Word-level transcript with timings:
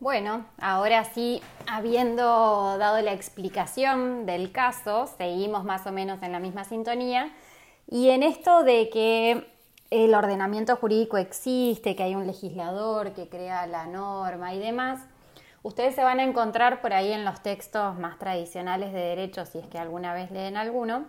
Bueno, 0.00 0.46
ahora 0.58 1.04
sí, 1.04 1.42
habiendo 1.66 2.78
dado 2.78 3.02
la 3.02 3.12
explicación 3.12 4.24
del 4.24 4.50
caso, 4.50 5.06
seguimos 5.18 5.62
más 5.62 5.86
o 5.86 5.92
menos 5.92 6.22
en 6.22 6.32
la 6.32 6.38
misma 6.38 6.64
sintonía. 6.64 7.30
Y 7.86 8.08
en 8.08 8.22
esto 8.22 8.62
de 8.62 8.88
que 8.88 9.46
el 9.90 10.14
ordenamiento 10.14 10.74
jurídico 10.76 11.18
existe, 11.18 11.96
que 11.96 12.02
hay 12.02 12.14
un 12.14 12.26
legislador 12.26 13.12
que 13.12 13.28
crea 13.28 13.66
la 13.66 13.84
norma 13.84 14.54
y 14.54 14.58
demás, 14.58 15.02
ustedes 15.62 15.96
se 15.96 16.02
van 16.02 16.18
a 16.18 16.22
encontrar 16.22 16.80
por 16.80 16.94
ahí 16.94 17.12
en 17.12 17.26
los 17.26 17.42
textos 17.42 17.98
más 17.98 18.18
tradicionales 18.18 18.94
de 18.94 19.00
derecho, 19.00 19.44
si 19.44 19.58
es 19.58 19.66
que 19.66 19.76
alguna 19.76 20.14
vez 20.14 20.30
leen 20.30 20.56
alguno, 20.56 21.04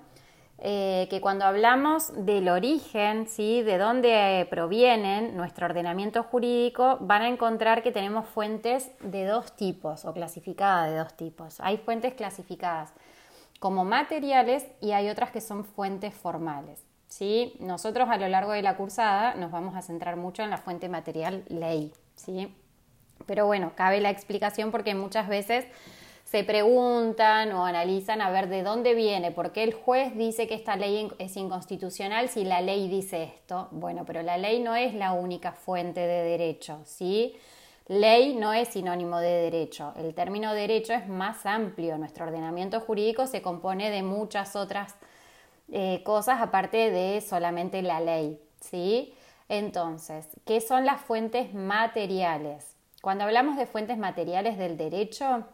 eh, 0.63 1.07
que 1.09 1.21
cuando 1.21 1.45
hablamos 1.45 2.13
del 2.23 2.47
origen, 2.47 3.27
¿sí? 3.27 3.63
de 3.63 3.79
dónde 3.79 4.45
provienen 4.47 5.35
nuestro 5.35 5.65
ordenamiento 5.65 6.21
jurídico, 6.21 6.99
van 7.01 7.23
a 7.23 7.29
encontrar 7.29 7.81
que 7.81 7.91
tenemos 7.91 8.27
fuentes 8.27 8.91
de 8.99 9.25
dos 9.25 9.55
tipos 9.55 10.05
o 10.05 10.13
clasificadas 10.13 10.91
de 10.91 10.97
dos 10.97 11.15
tipos. 11.15 11.59
Hay 11.61 11.77
fuentes 11.77 12.13
clasificadas 12.13 12.93
como 13.57 13.85
materiales 13.85 14.67
y 14.81 14.91
hay 14.91 15.09
otras 15.09 15.31
que 15.31 15.41
son 15.41 15.65
fuentes 15.65 16.13
formales. 16.13 16.85
¿sí? 17.07 17.55
Nosotros 17.59 18.07
a 18.09 18.17
lo 18.17 18.27
largo 18.27 18.51
de 18.51 18.61
la 18.61 18.77
cursada 18.77 19.33
nos 19.33 19.49
vamos 19.49 19.75
a 19.75 19.81
centrar 19.81 20.15
mucho 20.15 20.43
en 20.43 20.51
la 20.51 20.57
fuente 20.57 20.89
material 20.89 21.43
ley. 21.49 21.91
¿sí? 22.13 22.55
Pero 23.25 23.47
bueno, 23.47 23.71
cabe 23.75 23.99
la 23.99 24.11
explicación 24.11 24.69
porque 24.69 24.93
muchas 24.93 25.27
veces 25.27 25.65
se 26.31 26.45
preguntan 26.45 27.51
o 27.51 27.65
analizan 27.65 28.21
a 28.21 28.29
ver 28.29 28.47
de 28.47 28.63
dónde 28.63 28.93
viene, 28.93 29.31
por 29.31 29.51
qué 29.51 29.63
el 29.63 29.73
juez 29.73 30.15
dice 30.15 30.47
que 30.47 30.55
esta 30.55 30.77
ley 30.77 31.11
es 31.19 31.35
inconstitucional 31.35 32.29
si 32.29 32.45
la 32.45 32.61
ley 32.61 32.87
dice 32.87 33.23
esto. 33.23 33.67
Bueno, 33.71 34.05
pero 34.05 34.21
la 34.21 34.37
ley 34.37 34.61
no 34.61 34.73
es 34.77 34.93
la 34.93 35.11
única 35.11 35.51
fuente 35.51 35.99
de 35.99 36.23
derecho, 36.23 36.79
¿sí? 36.85 37.35
Ley 37.89 38.33
no 38.33 38.53
es 38.53 38.69
sinónimo 38.69 39.19
de 39.19 39.27
derecho. 39.27 39.93
El 39.97 40.13
término 40.13 40.53
derecho 40.53 40.93
es 40.93 41.05
más 41.05 41.45
amplio. 41.45 41.97
Nuestro 41.97 42.23
ordenamiento 42.23 42.79
jurídico 42.79 43.27
se 43.27 43.41
compone 43.41 43.89
de 43.89 44.01
muchas 44.01 44.55
otras 44.55 44.95
eh, 45.69 46.01
cosas 46.05 46.39
aparte 46.39 46.91
de 46.91 47.19
solamente 47.19 47.81
la 47.81 47.99
ley, 47.99 48.39
¿sí? 48.61 49.13
Entonces, 49.49 50.29
¿qué 50.45 50.61
son 50.61 50.85
las 50.85 51.01
fuentes 51.01 51.53
materiales? 51.53 52.77
Cuando 53.01 53.25
hablamos 53.25 53.57
de 53.57 53.65
fuentes 53.65 53.97
materiales 53.97 54.57
del 54.57 54.77
derecho, 54.77 55.45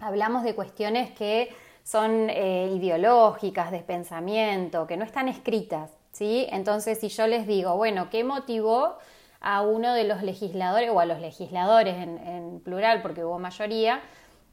hablamos 0.00 0.42
de 0.42 0.54
cuestiones 0.54 1.10
que 1.12 1.54
son 1.84 2.30
eh, 2.30 2.72
ideológicas, 2.74 3.70
de 3.70 3.80
pensamiento, 3.80 4.86
que 4.86 4.96
no 4.96 5.04
están 5.04 5.28
escritas, 5.28 5.90
¿sí? 6.12 6.46
Entonces, 6.50 6.98
si 6.98 7.08
yo 7.08 7.26
les 7.26 7.46
digo, 7.46 7.76
bueno, 7.76 8.10
¿qué 8.10 8.24
motivó 8.24 8.96
a 9.40 9.62
uno 9.62 9.94
de 9.94 10.04
los 10.04 10.22
legisladores, 10.22 10.90
o 10.90 11.00
a 11.00 11.06
los 11.06 11.20
legisladores 11.20 11.96
en, 11.96 12.18
en 12.18 12.60
plural, 12.60 13.00
porque 13.02 13.24
hubo 13.24 13.38
mayoría, 13.38 14.00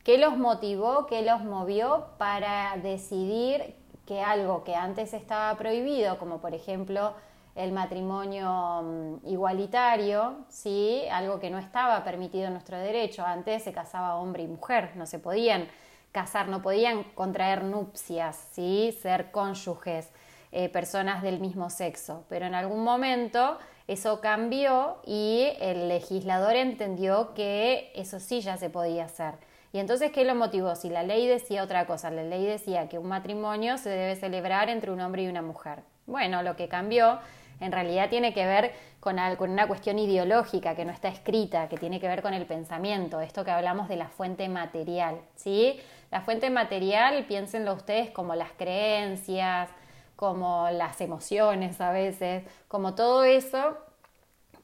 qué 0.04 0.18
los 0.18 0.38
motivó, 0.38 1.06
qué 1.08 1.22
los 1.22 1.44
movió 1.44 2.08
para 2.18 2.78
decidir 2.82 3.76
que 4.06 4.22
algo 4.22 4.64
que 4.64 4.74
antes 4.74 5.14
estaba 5.14 5.58
prohibido, 5.58 6.18
como 6.18 6.40
por 6.40 6.54
ejemplo 6.54 7.14
el 7.58 7.72
matrimonio 7.72 8.84
mm, 8.84 9.28
igualitario, 9.28 10.46
¿sí? 10.48 11.02
algo 11.12 11.40
que 11.40 11.50
no 11.50 11.58
estaba 11.58 12.04
permitido 12.04 12.46
en 12.46 12.54
nuestro 12.54 12.78
derecho. 12.78 13.26
Antes 13.26 13.64
se 13.64 13.74
casaba 13.74 14.16
hombre 14.16 14.44
y 14.44 14.48
mujer, 14.48 14.92
no 14.96 15.08
se 15.08 15.18
podían 15.18 15.68
casar, 16.12 16.50
no 16.50 16.62
podían 16.62 17.04
contraer 17.16 17.64
nupcias, 17.64 18.48
¿sí? 18.52 18.96
ser 19.02 19.32
cónyuges, 19.32 20.10
eh, 20.52 20.70
personas 20.70 21.24
del 21.24 21.40
mismo 21.40 21.72
sexo. 21.72 22.26
Pero 22.30 22.46
en 22.46 22.54
algún 22.54 22.84
momento 22.84 23.58
eso 23.88 24.22
cambió 24.22 24.98
y 25.04 25.50
el 25.60 25.88
legislador 25.90 26.56
entendió 26.56 27.34
que 27.34 27.92
eso 27.96 28.20
sí 28.20 28.42
ya 28.42 28.58
se 28.58 28.70
podía 28.70 29.06
hacer. 29.06 29.34
Y 29.74 29.80
entonces, 29.80 30.12
¿qué 30.12 30.26
lo 30.26 30.36
motivó? 30.36 30.76
Si 30.76 30.90
la 30.90 31.02
ley 31.02 31.28
decía 31.28 31.64
otra 31.64 31.88
cosa, 31.88 32.12
la 32.12 32.24
ley 32.24 32.46
decía 32.46 32.88
que 32.88 33.00
un 33.00 33.08
matrimonio 33.08 33.80
se 33.80 33.90
debe 33.90 34.16
celebrar 34.16 34.70
entre 34.70 34.92
un 34.92 35.02
hombre 35.02 35.24
y 35.24 35.28
una 35.28 35.42
mujer. 35.42 35.80
Bueno, 36.06 36.42
lo 36.42 36.56
que 36.56 36.70
cambió 36.70 37.20
en 37.60 37.72
realidad 37.72 38.10
tiene 38.10 38.34
que 38.34 38.46
ver 38.46 38.74
con, 39.00 39.18
una 39.50 39.68
cuestión 39.68 40.00
ideológica 40.00 40.76
que 40.76 40.86
no 40.86 40.92
está 40.92 41.08
escrita, 41.08 41.70
que 41.70 41.78
tiene 41.78 42.00
que 42.00 42.08
ver 42.08 42.22
con 42.22 42.34
el 42.34 42.46
pensamiento, 42.46 43.22
esto 43.22 43.44
que 43.44 43.52
hablamos 43.52 43.88
de 43.88 43.96
la 43.96 44.10
fuente 44.10 44.48
material, 44.50 45.20
¿sí? 45.36 45.80
La 46.12 46.22
fuente 46.22 46.50
material, 46.50 47.26
piénsenlo 47.26 47.74
ustedes 47.74 48.12
como 48.12 48.36
las 48.36 48.52
creencias, 48.52 49.70
como 50.16 50.70
las 50.72 51.00
emociones 51.02 51.80
a 51.82 51.92
veces, 51.92 52.44
como 52.68 52.96
todo 52.96 53.24
eso 53.24 53.78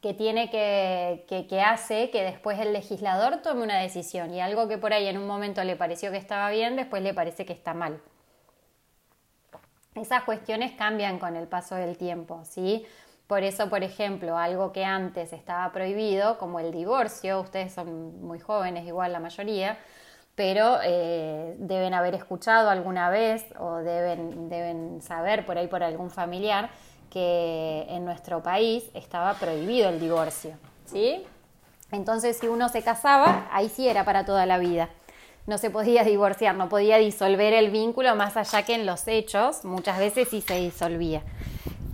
que 0.01 0.13
tiene 0.13 0.49
que, 0.49 1.25
que, 1.29 1.47
que, 1.47 1.61
hace 1.61 2.09
que 2.09 2.23
después 2.23 2.59
el 2.59 2.73
legislador 2.73 3.41
tome 3.41 3.63
una 3.63 3.79
decisión 3.79 4.33
y 4.33 4.41
algo 4.41 4.67
que 4.67 4.77
por 4.77 4.91
ahí 4.91 5.07
en 5.07 5.17
un 5.17 5.27
momento 5.27 5.63
le 5.63 5.77
pareció 5.77 6.11
que 6.11 6.17
estaba 6.17 6.49
bien, 6.49 6.75
después 6.75 7.01
le 7.01 7.13
parece 7.13 7.45
que 7.45 7.53
está 7.53 7.73
mal 7.73 8.01
esas 9.95 10.23
cuestiones 10.23 10.71
cambian 10.73 11.19
con 11.19 11.35
el 11.35 11.47
paso 11.47 11.75
del 11.75 11.97
tiempo, 11.97 12.41
¿sí? 12.45 12.85
Por 13.27 13.43
eso, 13.43 13.69
por 13.69 13.83
ejemplo, 13.83 14.37
algo 14.37 14.71
que 14.71 14.83
antes 14.83 15.33
estaba 15.33 15.71
prohibido, 15.71 16.37
como 16.37 16.59
el 16.59 16.71
divorcio, 16.71 17.39
ustedes 17.41 17.73
son 17.73 18.21
muy 18.21 18.39
jóvenes, 18.39 18.85
igual 18.85 19.13
la 19.13 19.19
mayoría, 19.19 19.77
pero 20.35 20.79
eh, 20.83 21.55
deben 21.57 21.93
haber 21.93 22.15
escuchado 22.15 22.69
alguna 22.69 23.09
vez 23.09 23.45
o 23.59 23.77
deben, 23.77 24.49
deben 24.49 25.01
saber 25.01 25.45
por 25.45 25.57
ahí 25.57 25.67
por 25.67 25.83
algún 25.83 26.09
familiar 26.09 26.69
que 27.09 27.85
en 27.89 28.03
nuestro 28.05 28.41
país 28.41 28.89
estaba 28.93 29.35
prohibido 29.35 29.89
el 29.89 29.99
divorcio, 29.99 30.57
¿sí? 30.85 31.23
Entonces, 31.91 32.37
si 32.37 32.47
uno 32.47 32.69
se 32.69 32.81
casaba, 32.81 33.47
ahí 33.51 33.69
sí 33.69 33.87
era 33.87 34.03
para 34.03 34.25
toda 34.25 34.47
la 34.47 34.57
vida 34.57 34.89
no 35.45 35.57
se 35.57 35.69
podía 35.69 36.03
divorciar, 36.03 36.55
no 36.55 36.69
podía 36.69 36.97
disolver 36.97 37.53
el 37.53 37.69
vínculo 37.69 38.15
más 38.15 38.37
allá 38.37 38.63
que 38.63 38.75
en 38.75 38.85
los 38.85 39.07
hechos, 39.07 39.65
muchas 39.65 39.99
veces 39.99 40.29
sí 40.29 40.41
se 40.41 40.55
disolvía. 40.55 41.21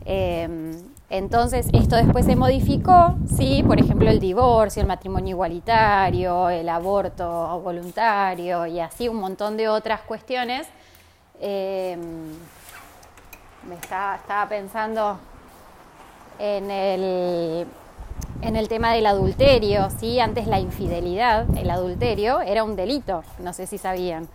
Em, 0.05 0.71
entonces, 1.09 1.67
esto 1.73 1.95
después 1.95 2.25
se 2.25 2.35
modificó, 2.35 3.15
sí, 3.35 3.63
por 3.65 3.79
ejemplo, 3.79 4.09
el 4.09 4.19
divorcio, 4.19 4.81
el 4.81 4.87
matrimonio 4.87 5.31
igualitario, 5.31 6.49
el 6.49 6.69
aborto 6.69 7.59
voluntario 7.61 8.67
y 8.67 8.79
así 8.79 9.07
un 9.09 9.17
montón 9.17 9.57
de 9.57 9.67
otras 9.67 10.01
cuestiones. 10.01 10.67
Em, 11.41 11.99
me 13.67 13.75
estaba 13.75 14.47
pensando 14.47 15.17
en 16.37 16.69
el 16.69 17.67
en 18.41 18.55
el 18.55 18.67
tema 18.67 18.93
del 18.93 19.05
adulterio, 19.05 19.89
¿sí? 19.89 20.19
Antes 20.19 20.47
la 20.47 20.59
infidelidad, 20.59 21.45
el 21.57 21.69
adulterio, 21.69 22.41
era 22.41 22.63
un 22.63 22.75
delito, 22.75 23.23
no 23.39 23.53
sé 23.53 23.67
si 23.67 23.77
sabían. 23.77 24.27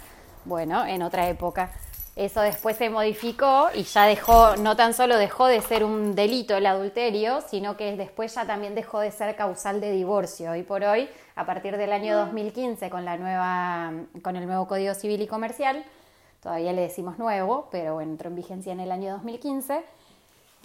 Bueno, 0.45 0.85
en 0.87 1.03
otra 1.03 1.29
época. 1.29 1.71
Eso 2.17 2.43
después 2.43 2.77
se 2.77 2.91
modificó 2.91 3.71
y 3.75 3.83
ya 3.83 4.05
dejó, 4.07 4.55
no 4.57 4.77
tan 4.77 4.95
solo 4.95 5.17
dejó 5.17 5.47
de 5.47 5.61
ser 5.61 5.83
un 5.83 6.15
delito 6.15 6.57
el 6.57 6.67
adulterio, 6.67 7.41
sino 7.41 7.77
que 7.77 7.97
después 7.97 8.33
ya 8.35 8.47
también 8.47 8.77
dejó 8.77 9.01
de 9.01 9.11
ser 9.11 9.35
causal 9.35 9.81
de 9.81 9.91
divorcio. 9.91 10.53
Hoy 10.53 10.63
por 10.63 10.85
hoy, 10.85 11.09
a 11.35 11.45
partir 11.45 11.77
del 11.77 11.93
año 11.93 12.17
2015, 12.19 12.89
con, 12.89 13.05
la 13.05 13.17
nueva, 13.17 13.93
con 14.23 14.37
el 14.37 14.47
nuevo 14.47 14.69
Código 14.69 14.95
Civil 14.95 15.23
y 15.23 15.27
Comercial, 15.27 15.85
todavía 16.41 16.73
le 16.73 16.83
decimos 16.83 17.19
nuevo, 17.19 17.69
pero 17.73 17.95
bueno, 17.95 18.13
entró 18.13 18.29
en 18.29 18.37
vigencia 18.37 18.73
en 18.73 18.79
el 18.79 18.93
año 18.93 19.15
2015, 19.15 19.83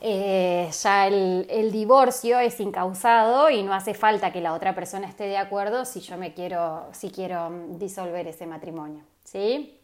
eh, 0.01 0.69
ya 0.81 1.07
el, 1.07 1.71
divorcio 1.71 2.39
es 2.39 2.59
incausado 2.59 3.49
y 3.49 3.63
no 3.63 3.73
hace 3.73 3.93
falta 3.93 4.31
que 4.31 4.41
la 4.41 4.53
otra 4.53 4.73
persona 4.73 5.07
esté 5.07 5.25
de 5.25 5.37
acuerdo 5.37 5.85
si 5.85 5.99
yo 5.99 6.17
me 6.17 6.33
quiero, 6.33 6.87
si 6.91 7.11
quiero 7.11 7.51
disolver 7.69 8.27
ese 8.27 8.45
matrimonio. 8.45 9.03
¿sí? 9.23 9.77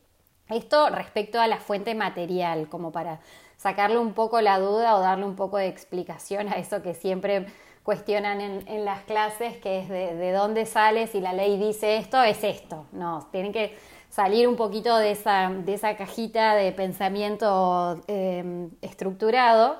Esto 0.49 0.89
respecto 0.89 1.39
a 1.39 1.47
la 1.47 1.57
fuente 1.57 1.95
material, 1.95 2.69
como 2.69 2.91
para 2.91 3.19
sacarle 3.57 3.97
un 3.97 4.13
poco 4.13 4.41
la 4.41 4.59
duda 4.59 4.95
o 4.95 5.01
darle 5.01 5.25
un 5.25 5.35
poco 5.35 5.57
de 5.57 5.67
explicación 5.67 6.47
a 6.49 6.53
eso 6.53 6.81
que 6.81 6.93
siempre 6.93 7.47
cuestionan 7.83 8.41
en, 8.41 8.85
las 8.85 9.03
clases, 9.03 9.57
que 9.57 9.79
es 9.79 9.89
de, 9.89 10.31
dónde 10.31 10.65
sale, 10.65 11.07
si 11.07 11.19
la 11.19 11.33
ley 11.33 11.57
dice 11.57 11.97
esto, 11.97 12.21
es 12.23 12.43
esto. 12.43 12.85
No, 12.91 13.27
tienen 13.31 13.51
que 13.51 13.77
salir 14.09 14.47
un 14.47 14.55
poquito 14.55 14.97
de 14.97 15.11
esa, 15.11 15.49
de 15.49 15.73
esa 15.73 15.95
cajita 15.95 16.55
de 16.55 16.71
pensamiento 16.71 18.01
eh, 18.07 18.69
estructurado 18.81 19.77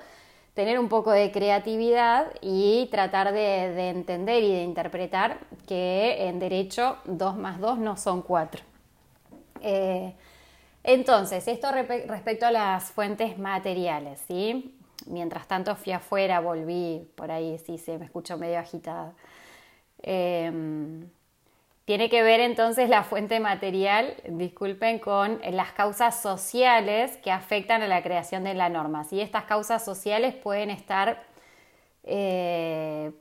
tener 0.56 0.80
un 0.80 0.90
poco 0.90 1.12
de 1.12 1.32
creatividad 1.32 2.32
y 2.42 2.88
tratar 2.90 3.34
de, 3.34 3.90
entender 3.90 4.44
y 4.44 4.54
de 4.54 4.64
interpretar 4.64 5.38
que 5.68 6.28
en 6.28 6.40
derecho 6.40 6.98
2 7.06 7.38
más 7.38 7.60
2 7.60 7.78
no 7.78 7.98
son 7.98 8.22
4. 8.22 8.64
Eh, 9.62 10.14
entonces, 10.84 11.48
esto 11.48 11.72
respecto 11.72 12.46
a 12.46 12.52
las 12.52 12.86
fuentes 12.92 13.38
materiales, 13.38 14.22
¿sí? 14.28 14.76
Mientras 15.08 15.48
tanto 15.48 15.76
fui 15.76 15.92
afuera, 15.92 16.40
volví, 16.40 17.06
por 17.16 17.32
ahí 17.32 17.58
sí 17.60 17.78
se 17.78 17.98
me 17.98 18.06
escuchó 18.06 18.38
medio 18.38 18.60
agitada. 18.60 19.14
Eh, 20.02 20.52
tiene 21.86 22.10
que 22.10 22.24
ver 22.24 22.40
entonces 22.40 22.90
la 22.90 23.04
fuente 23.04 23.40
material, 23.40 24.16
disculpen, 24.28 24.98
con 24.98 25.40
las 25.52 25.72
causas 25.72 26.20
sociales 26.20 27.18
que 27.18 27.32
afectan 27.32 27.84
a 27.84 27.88
la 27.88 28.02
creación 28.02 28.44
de 28.44 28.56
la 28.56 28.70
norma. 28.70 29.06
Y 29.12 29.22
estas 29.22 29.44
causas 29.44 29.86
sociales 29.86 30.34
pueden 30.34 30.72
estar, 30.72 31.24
eh, 32.04 33.12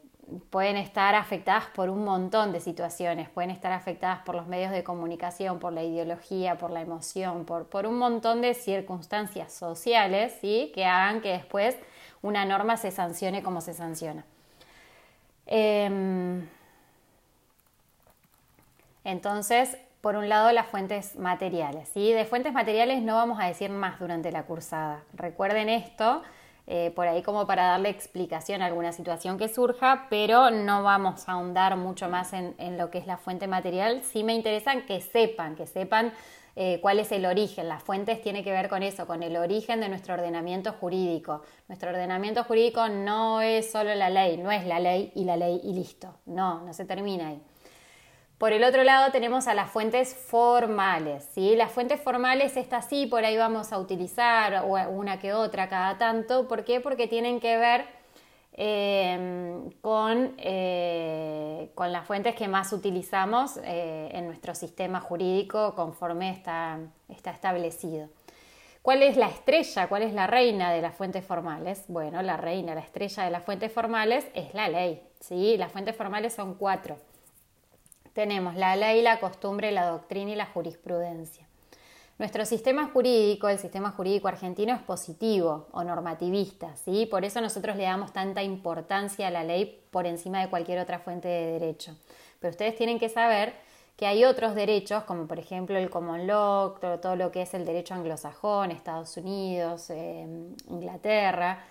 pueden 0.49 0.78
estar 0.78 1.14
afectadas 1.14 1.66
por 1.75 1.90
un 1.90 2.05
montón 2.05 2.52
de 2.52 2.61
situaciones, 2.61 3.28
pueden 3.28 3.50
estar 3.50 3.70
afectadas 3.70 4.20
por 4.20 4.34
los 4.34 4.46
medios 4.46 4.72
de 4.72 4.82
comunicación, 4.82 5.58
por 5.58 5.75
la 5.75 5.82
ideología, 5.82 6.56
por 6.56 6.70
la 6.70 6.81
emoción, 6.81 7.44
por, 7.44 7.67
por 7.67 7.87
un 7.87 7.99
montón 7.99 8.40
de 8.40 8.55
circunstancias 8.55 9.52
sociales 9.52 10.38
¿sí? 10.40 10.72
que 10.75 10.87
hagan 10.87 11.20
que 11.20 11.32
después 11.32 11.76
una 12.22 12.46
norma 12.46 12.78
se 12.78 12.90
sancione 12.90 13.43
como 13.43 13.60
se 13.60 13.75
sanciona. 13.75 14.25
Em, 15.46 16.33
entonces, 19.05 19.77
por 20.01 20.17
un 20.17 20.29
lado, 20.29 20.51
las 20.53 20.67
fuentes 20.67 21.17
materiales. 21.17 21.89
¿sí? 21.89 22.12
De 22.12 22.25
fuentes 22.25 22.53
materiales 22.53 23.03
no 23.03 23.15
vamos 23.15 23.39
a 23.41 23.47
decir 23.47 23.71
más 23.71 24.01
durante 24.01 24.33
la 24.33 24.45
cursada. 24.45 25.05
Recuerden 25.15 25.69
esto, 25.69 26.23
eh, 26.67 26.93
por 26.97 27.06
ahí 27.06 27.23
como 27.23 27.47
para 27.47 27.67
darle 27.67 27.91
explicación 27.91 28.62
a 28.62 28.67
alguna 28.67 28.93
situación 28.93 29.37
que 29.37 29.49
surja, 29.49 30.06
pero 30.09 30.51
no 30.51 30.83
vamos 30.83 31.29
a 31.29 31.33
ahondar 31.33 31.77
mucho 31.77 32.09
más 32.09 32.33
en, 32.33 32.79
lo 32.79 32.91
que 32.91 32.99
es 32.99 33.06
la 33.06 33.19
fuente 33.19 33.47
material. 33.47 34.03
Sí 34.03 34.25
me 34.25 34.35
interesan 34.35 34.87
que 34.87 35.03
sepan, 35.03 35.56
que 35.56 35.67
sepan 35.67 36.12
eh, 36.56 36.79
cuál 36.81 36.99
es 37.01 37.12
el 37.12 37.27
origen. 37.27 37.69
Las 37.69 37.83
fuentes 37.83 38.23
tiene 38.23 38.43
que 38.43 38.51
ver 38.51 38.71
con 38.71 38.83
eso, 38.83 39.06
con 39.06 39.23
el 39.23 39.37
origen 39.37 39.81
de 39.81 39.91
nuestro 39.91 40.15
ordenamiento 40.15 40.73
jurídico. 40.73 41.43
Nuestro 41.69 41.91
ordenamiento 41.91 42.45
jurídico 42.45 42.89
no 42.89 43.43
es 43.43 43.71
solo 43.71 43.95
la 43.95 44.09
ley, 44.09 44.39
no 44.39 44.51
es 44.51 44.67
la 44.67 44.81
ley 44.81 45.12
y 45.15 45.25
la 45.25 45.37
ley 45.37 45.61
y 45.62 45.75
listo. 45.75 46.15
No, 46.25 46.62
no 46.62 46.73
se 46.73 46.87
termina 46.87 47.29
ahí. 47.29 47.43
Por 48.38 48.52
el 48.52 48.64
otro 48.64 48.82
lado 48.82 49.12
tenemos 49.12 49.46
a 49.46 49.54
las 49.54 49.70
fuentes 49.70 50.12
formales, 50.14 51.28
¿sí? 51.32 51.54
Las 51.54 51.70
fuentes 51.70 52.00
formales, 52.00 52.56
estas 52.56 52.88
sí, 52.88 53.06
por 53.06 53.25
ahí 53.25 53.36
vamos 53.36 53.72
a 53.72 53.78
utilizar 53.78 54.64
una 54.64 55.20
que 55.20 55.32
otra 55.32 55.69
cada 55.69 55.98
tanto. 55.98 56.48
¿Por 56.48 56.64
qué? 56.64 56.81
Porque 56.81 57.06
tienen 57.06 57.38
que 57.38 57.56
ver 57.56 57.86
eh, 58.54 59.70
con, 59.81 60.34
eh, 60.38 61.70
con, 61.76 61.92
las 61.92 62.06
fuentes 62.06 62.34
que 62.34 62.48
más 62.48 62.72
utilizamos 62.72 63.56
eh, 63.62 64.10
en 64.12 64.26
nuestro 64.26 64.54
sistema 64.56 65.00
jurídico 65.00 65.75
conforme 65.76 66.31
está, 66.31 66.81
está 67.08 67.31
establecido. 67.31 68.08
¿Cuál 68.82 69.02
es 69.04 69.16
la 69.16 69.28
estrella? 69.28 69.86
¿Cuál 69.86 70.02
es 70.02 70.12
la 70.12 70.26
reina 70.26 70.72
de 70.72 70.82
las 70.82 70.94
fuentes 70.94 71.25
formales? 71.25 71.84
Bueno, 71.86 72.20
la 72.20 72.36
reina, 72.36 72.75
la 72.75 72.81
estrella 72.82 73.22
de 73.22 73.31
las 73.31 73.44
fuentes 73.44 73.72
formales 73.72 74.26
es 74.34 74.52
la 74.54 74.69
ley. 74.69 75.02
¿sí? 75.20 75.56
Las 75.56 75.70
fuentes 75.70 75.96
formales 75.96 76.34
son 76.34 76.54
cuatro 76.54 76.98
tenemos 78.14 78.55
la 78.55 78.76
ley, 78.76 79.02
la 79.02 79.20
costumbre, 79.20 79.72
la 79.72 79.87
doctrina 79.87 80.31
y 80.31 80.37
la 80.37 80.46
jurisprudencia. 80.46 81.46
Nuestro 82.16 82.46
sistema 82.46 82.88
jurídico, 82.93 83.49
el 83.49 83.58
sistema 83.58 83.90
jurídico 83.90 84.28
argentino, 84.28 84.72
es 84.72 84.81
positivo 84.82 85.66
o 85.72 85.82
normativista, 85.82 86.76
¿sí? 86.76 87.06
Por 87.06 87.25
eso 87.25 87.40
nosotros 87.40 87.76
le 87.76 87.82
damos 87.82 88.12
tanta 88.12 88.40
importancia 88.43 89.26
a 89.26 89.31
la 89.32 89.43
ley 89.43 89.84
por 89.90 90.06
encima 90.06 90.40
de 90.40 90.49
cualquier 90.49 90.78
otra 90.78 91.00
fuente 91.00 91.26
de 91.26 91.58
derecho. 91.58 91.96
Pero 92.38 92.52
ustedes 92.52 92.76
tienen 92.76 93.00
que 93.00 93.08
saber 93.08 93.55
que 93.96 94.06
hay 94.06 94.25
otros 94.25 94.55
derechos, 94.55 95.02
como 95.05 95.26
por 95.26 95.40
ejemplo 95.40 95.76
el 95.76 95.90
common 95.90 96.28
law, 96.28 96.76
todo, 97.02 97.17
lo 97.17 97.32
que 97.32 97.43
es 97.43 97.52
el 97.52 97.64
derecho 97.64 97.94
anglosajón, 97.94 98.70
Estados 98.70 99.17
Unidos, 99.17 99.90
eh, 99.90 100.25
Inglaterra, 100.69 101.64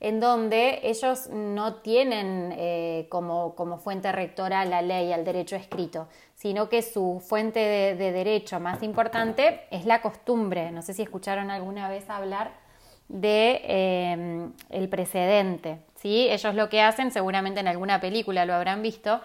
en 0.00 0.20
donde 0.20 0.80
ellos 0.82 1.28
no 1.30 1.76
tienen 1.76 2.54
eh, 2.56 3.06
como, 3.08 3.54
fuente 3.78 4.12
rectora 4.12 4.64
la 4.64 4.82
ley, 4.82 5.12
el 5.12 5.24
derecho 5.24 5.56
escrito, 5.56 6.08
sino 6.34 6.68
que 6.68 6.82
su 6.82 7.22
fuente 7.26 7.60
de, 7.60 8.12
derecho 8.12 8.60
más 8.60 8.82
importante 8.82 9.62
es 9.70 9.86
la 9.86 10.02
costumbre. 10.02 10.70
No 10.70 10.82
sé 10.82 10.92
si 10.92 11.02
escucharon 11.02 11.50
alguna 11.50 11.88
vez 11.88 12.10
hablar 12.10 12.52
de 13.08 13.62
eh, 13.64 14.48
el 14.70 14.88
precedente. 14.88 15.78
¿sí? 15.94 16.28
Ellos 16.28 16.54
lo 16.54 16.68
que 16.68 16.82
hacen, 16.82 17.10
seguramente 17.10 17.60
en 17.60 17.68
alguna 17.68 18.00
película 18.00 18.44
lo 18.44 18.54
habrán 18.54 18.82
visto, 18.82 19.20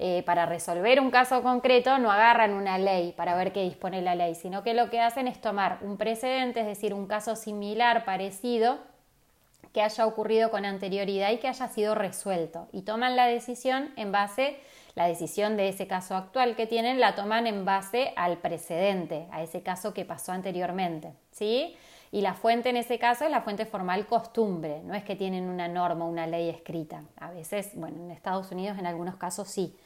eh, 0.00 0.22
para 0.24 0.46
resolver 0.46 1.00
un 1.00 1.10
caso 1.10 1.42
concreto 1.42 1.98
no 1.98 2.12
agarran 2.12 2.52
una 2.52 2.78
ley 2.78 3.12
para 3.16 3.34
ver 3.34 3.52
qué 3.52 3.64
dispone 3.64 4.00
la 4.00 4.14
ley, 4.14 4.36
sino 4.36 4.62
que 4.62 4.72
lo 4.72 4.90
que 4.90 5.00
hacen 5.00 5.26
es 5.26 5.40
tomar 5.40 5.78
un 5.82 5.96
precedente, 5.96 6.60
es 6.60 6.66
decir, 6.66 6.94
un 6.94 7.08
caso 7.08 7.34
similar, 7.34 8.04
parecido, 8.04 8.78
que 9.72 9.82
haya 9.82 10.06
ocurrido 10.06 10.50
con 10.50 10.64
anterioridad 10.64 11.30
y 11.30 11.38
que 11.38 11.48
haya 11.48 11.68
sido 11.68 11.94
resuelto. 11.94 12.68
Y 12.72 12.82
toman 12.82 13.16
la 13.16 13.26
decisión 13.26 13.90
en 13.96 14.12
base, 14.12 14.58
la 14.94 15.06
decisión 15.06 15.56
de 15.56 15.68
ese 15.68 15.86
caso 15.86 16.16
actual 16.16 16.56
que 16.56 16.66
tienen, 16.66 17.00
la 17.00 17.14
toman 17.14 17.46
en 17.46 17.64
base 17.64 18.12
al 18.16 18.38
precedente, 18.38 19.26
a 19.30 19.42
ese 19.42 19.62
caso 19.62 19.94
que 19.94 20.04
pasó 20.04 20.32
anteriormente. 20.32 21.12
¿sí? 21.30 21.76
Y 22.10 22.22
la 22.22 22.34
fuente 22.34 22.70
en 22.70 22.76
ese 22.76 22.98
caso 22.98 23.24
es 23.24 23.30
la 23.30 23.42
fuente 23.42 23.66
formal 23.66 24.06
costumbre, 24.06 24.80
no 24.84 24.94
es 24.94 25.04
que 25.04 25.14
tienen 25.14 25.44
una 25.44 25.68
norma, 25.68 26.06
una 26.06 26.26
ley 26.26 26.48
escrita. 26.48 27.02
A 27.16 27.30
veces, 27.30 27.72
bueno, 27.74 28.02
en 28.02 28.10
Estados 28.10 28.50
Unidos 28.50 28.78
en 28.78 28.86
algunos 28.86 29.16
casos 29.16 29.48
sí. 29.48 29.76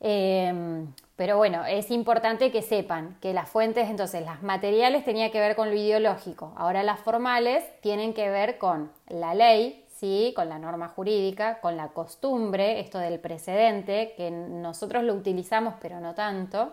Em, 0.00 0.92
pero 1.16 1.36
bueno, 1.36 1.64
es 1.64 1.90
importante 1.90 2.50
que 2.50 2.62
sepan 2.62 3.16
que 3.20 3.32
las 3.32 3.48
fuentes, 3.48 3.88
entonces 3.88 4.24
las 4.24 4.42
materiales 4.42 5.04
tenían 5.04 5.30
que 5.30 5.40
ver 5.40 5.56
con 5.56 5.70
lo 5.70 5.76
ideológico, 5.76 6.52
ahora 6.56 6.82
las 6.82 7.00
formales 7.00 7.64
tienen 7.80 8.12
que 8.12 8.28
ver 8.28 8.58
con 8.58 8.90
la 9.08 9.34
ley, 9.34 9.84
¿sí? 9.96 10.32
con 10.36 10.48
la 10.48 10.58
norma 10.58 10.88
jurídica, 10.88 11.60
con 11.60 11.76
la 11.76 11.88
costumbre, 11.88 12.80
esto 12.80 12.98
del 12.98 13.20
precedente, 13.20 14.14
que 14.16 14.30
nosotros 14.30 15.04
lo 15.04 15.14
utilizamos 15.14 15.74
pero 15.80 16.00
no 16.00 16.14
tanto, 16.14 16.72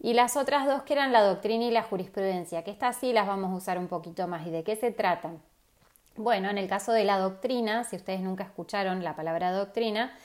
y 0.00 0.14
las 0.14 0.36
otras 0.36 0.66
dos 0.66 0.82
que 0.82 0.92
eran 0.92 1.12
la 1.12 1.22
doctrina 1.22 1.64
y 1.64 1.70
la 1.70 1.82
jurisprudencia, 1.82 2.62
que 2.62 2.70
estas 2.70 2.96
sí 2.96 3.12
las 3.12 3.26
vamos 3.26 3.50
a 3.50 3.56
usar 3.56 3.78
un 3.78 3.88
poquito 3.88 4.28
más. 4.28 4.46
¿Y 4.46 4.50
de 4.50 4.62
qué 4.62 4.76
se 4.76 4.92
tratan? 4.92 5.42
Bueno, 6.16 6.48
en 6.50 6.58
el 6.58 6.68
caso 6.68 6.92
de 6.92 7.04
la 7.04 7.18
doctrina, 7.18 7.84
si 7.84 7.96
ustedes 7.96 8.20
nunca 8.20 8.44
escucharon 8.44 9.02
la 9.02 9.16
palabra 9.16 9.50
doctrina, 9.50 10.16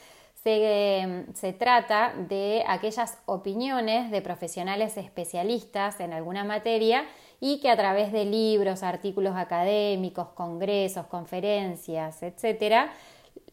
se, 0.44 1.56
trata 1.58 2.14
de 2.28 2.64
aquellas 2.68 3.18
opiniones 3.26 4.12
de 4.12 4.22
profesionales 4.22 4.98
especialistas 4.98 6.02
en 6.02 6.12
alguna 6.12 6.44
materia 6.44 7.06
y 7.40 7.62
que 7.62 7.70
a 7.70 7.78
través 7.78 8.12
de 8.12 8.26
libros, 8.26 8.84
artículos 8.84 9.38
académicos, 9.38 10.30
congresos, 10.30 11.08
conferencias, 11.08 12.22
etcétera, 12.24 12.92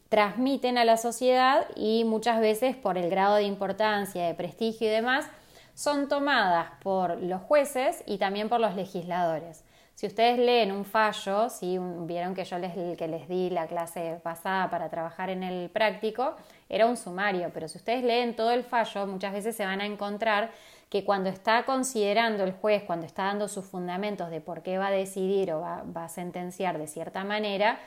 transmiten 0.09 0.79
a 0.79 0.85
la 0.85 0.97
sociedad 0.97 1.67
y 1.77 2.03
muchas 2.05 2.41
veces 2.41 2.75
por 2.75 2.99
el 2.99 3.09
grado 3.09 3.37
de 3.37 3.45
importancia, 3.45 4.27
de 4.27 4.35
prestigio 4.35 4.89
y 4.89 4.91
demás, 4.91 5.27
son 5.75 6.09
tomadas 6.09 6.73
por 6.83 7.23
los 7.23 7.41
jueces 7.43 8.03
y 8.07 8.19
también 8.19 8.49
por 8.49 8.59
los 8.59 8.75
legisladores. 8.75 9.63
Si 10.01 10.07
ustedes 10.07 10.39
leen 10.39 10.73
un 10.73 10.87
fallo, 10.87 11.51
si 11.51 11.77
vieron 11.79 12.35
que 12.35 12.47
yo 12.47 12.57
les, 12.57 12.73
que 12.97 13.07
les 13.07 13.29
di 13.29 13.51
la 13.51 13.67
clase 13.67 14.19
pasada 14.23 14.71
para 14.71 14.89
trabajar 14.89 15.29
en 15.29 15.43
el 15.43 15.69
práctico, 15.69 16.37
era 16.71 16.87
un 16.87 16.97
sumario, 16.97 17.51
pero 17.53 17.69
si 17.69 17.77
ustedes 17.77 18.03
leen 18.03 18.35
todo 18.35 18.51
el 18.51 18.65
fallo, 18.65 19.07
muchas 19.07 19.35
veces 19.35 19.55
se 19.55 19.63
van 19.63 19.83
a 19.83 19.85
encontrar 19.85 20.53
que 20.89 21.05
cuando 21.05 21.29
está 21.29 21.67
considerando 21.67 22.45
el 22.45 22.53
juez, 22.53 22.83
cuando 22.85 23.05
está 23.05 23.25
dando 23.25 23.47
sus 23.47 23.67
fundamentos 23.67 24.31
de 24.31 24.41
por 24.41 24.63
qué 24.63 24.79
va 24.79 24.87
a 24.87 24.91
decidir 24.91 25.53
o 25.53 25.61
va, 25.61 25.85
a 25.95 26.09
sentenciar 26.09 26.79
de 26.79 26.87
cierta 26.87 27.23
manera, 27.23 27.79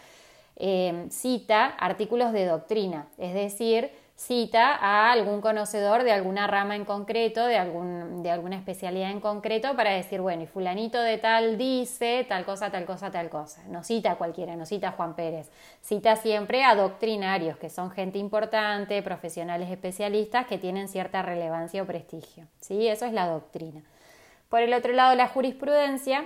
eh, 0.57 1.07
cita 1.09 1.65
artículos 1.65 2.31
de 2.31 2.45
doctrina, 2.45 3.07
es 3.17 3.33
decir, 3.33 3.89
cita 4.25 4.75
a 4.75 5.11
algún 5.11 5.41
conocedor 5.41 6.03
de 6.03 6.13
alguna 6.13 6.47
rama 6.47 6.75
en 6.75 6.85
concreto, 6.85 7.45
de, 7.45 7.57
algún, 7.57 8.23
de 8.23 8.31
alguna 8.31 8.55
especialidad 8.55 9.11
en 9.11 9.19
concreto, 9.19 9.75
para 9.75 9.91
decir, 9.91 10.21
bueno, 10.21 10.43
y 10.43 10.47
fulanito 10.47 11.01
de 11.01 11.17
tal 11.17 11.57
dice 11.57 12.25
tal 12.27 12.45
cosa, 12.45 12.71
tal 12.71 12.85
cosa, 12.85 13.11
tal 13.11 13.29
cosa. 13.29 13.61
No 13.67 13.83
cita 13.83 14.13
a 14.13 14.15
cualquiera, 14.15 14.55
no 14.55 14.65
cita 14.65 14.89
a 14.89 14.91
Juan 14.93 15.15
Pérez. 15.15 15.51
Cita 15.81 16.15
siempre 16.15 16.63
a 16.63 16.75
doctrinarios, 16.75 17.57
que 17.57 17.69
son 17.69 17.91
gente 17.91 18.17
importante, 18.17 19.01
profesionales 19.01 19.69
especialistas 19.69 20.47
que 20.47 20.57
tienen 20.57 20.87
cierta 20.87 21.21
relevancia 21.21 21.83
o 21.83 21.85
prestigio. 21.85 22.47
¿sí? 22.61 22.87
Eso 22.87 23.05
es 23.05 23.11
la 23.11 23.27
doctrina. 23.27 23.81
Por 24.47 24.61
el 24.61 24.73
otro 24.73 24.93
lado, 24.93 25.15
la 25.15 25.27
jurisprudencia 25.27 26.25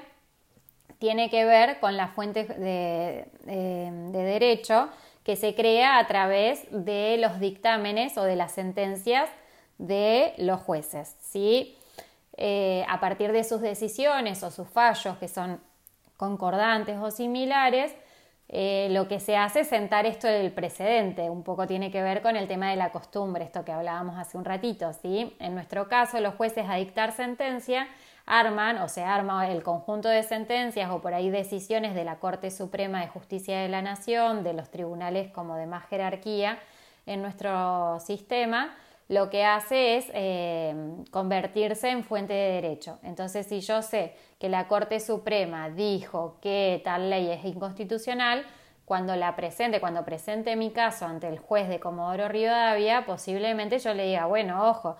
tiene 0.99 1.29
que 1.29 1.45
ver 1.45 1.79
con 1.79 1.97
las 1.97 2.11
fuentes 2.11 2.47
de, 2.47 3.25
de 3.45 4.23
derecho, 4.23 4.89
que 5.27 5.35
se 5.35 5.55
crea 5.55 5.99
a 5.99 6.07
través 6.07 6.65
de 6.71 7.17
los 7.17 7.41
dictámenes 7.41 8.17
o 8.17 8.23
de 8.23 8.37
las 8.37 8.53
sentencias 8.53 9.29
de 9.77 10.33
los 10.37 10.61
jueces. 10.61 11.17
¿sí? 11.19 11.75
Eh, 12.37 12.85
a 12.87 13.01
partir 13.01 13.33
de 13.33 13.43
sus 13.43 13.59
decisiones 13.59 14.41
o 14.43 14.51
sus 14.51 14.69
fallos 14.69 15.17
que 15.17 15.27
son 15.27 15.59
concordantes 16.15 16.97
o 16.97 17.11
similares, 17.11 17.93
eh, 18.47 18.87
lo 18.91 19.09
que 19.09 19.19
se 19.19 19.35
hace 19.35 19.59
es 19.59 19.67
sentar 19.67 20.05
esto 20.05 20.27
del 20.27 20.53
precedente, 20.53 21.29
un 21.29 21.43
poco 21.43 21.67
tiene 21.67 21.91
que 21.91 22.01
ver 22.01 22.21
con 22.21 22.37
el 22.37 22.47
tema 22.47 22.69
de 22.69 22.77
la 22.77 22.93
costumbre, 22.93 23.43
esto 23.43 23.65
que 23.65 23.73
hablábamos 23.73 24.17
hace 24.17 24.37
un 24.37 24.45
ratito, 24.45 24.93
¿sí? 24.93 25.35
En 25.41 25.55
nuestro 25.55 25.89
caso, 25.89 26.21
los 26.21 26.35
jueces 26.35 26.67
a 26.69 26.75
dictar 26.75 27.11
sentencia 27.11 27.85
arman 28.27 28.77
o 28.79 28.89
se 28.89 29.03
arma 29.03 29.49
el 29.49 29.63
conjunto 29.63 30.09
de 30.09 30.21
sentencias 30.21 30.91
o 30.91 31.01
por 31.01 31.13
ahí 31.13 31.29
decisiones 31.29 31.95
de 31.95 32.03
la 32.03 32.19
Corte 32.19 32.51
Suprema 32.51 32.99
de 33.01 33.07
Justicia 33.07 33.59
de 33.59 33.69
la 33.69 33.81
Nación, 33.81 34.43
de 34.43 34.53
los 34.53 34.69
tribunales 34.69 35.31
como 35.31 35.55
de 35.55 35.65
más 35.65 35.87
jerarquía 35.87 36.59
en 37.05 37.21
nuestro 37.21 37.99
sistema, 38.01 38.75
lo 39.07 39.29
que 39.29 39.45
hace 39.45 39.95
es 39.95 40.11
eh, 40.13 40.75
convertirse 41.11 41.89
en 41.89 42.03
fuente 42.03 42.33
de 42.33 42.51
derecho. 42.61 42.99
Entonces, 43.01 43.47
si 43.47 43.61
yo 43.61 43.81
sé 43.81 44.13
que 44.37 44.49
la 44.49 44.67
Corte 44.67 44.99
Suprema 44.99 45.69
dijo 45.69 46.37
que 46.41 46.81
tal 46.83 47.09
ley 47.09 47.29
es 47.31 47.45
inconstitucional, 47.45 48.45
cuando 48.83 49.15
la 49.17 49.35
presente, 49.35 49.81
cuando 49.81 50.05
presente 50.05 50.55
mi 50.55 50.71
caso 50.71 51.05
ante 51.05 51.27
el 51.27 51.39
juez 51.39 51.67
de 51.67 51.79
Comodoro 51.79 52.29
Rivadavia, 52.29 53.05
posiblemente 53.05 53.79
yo 53.79 53.93
le 53.93 54.05
diga, 54.05 54.27
bueno, 54.27 54.69
ojo, 54.69 54.95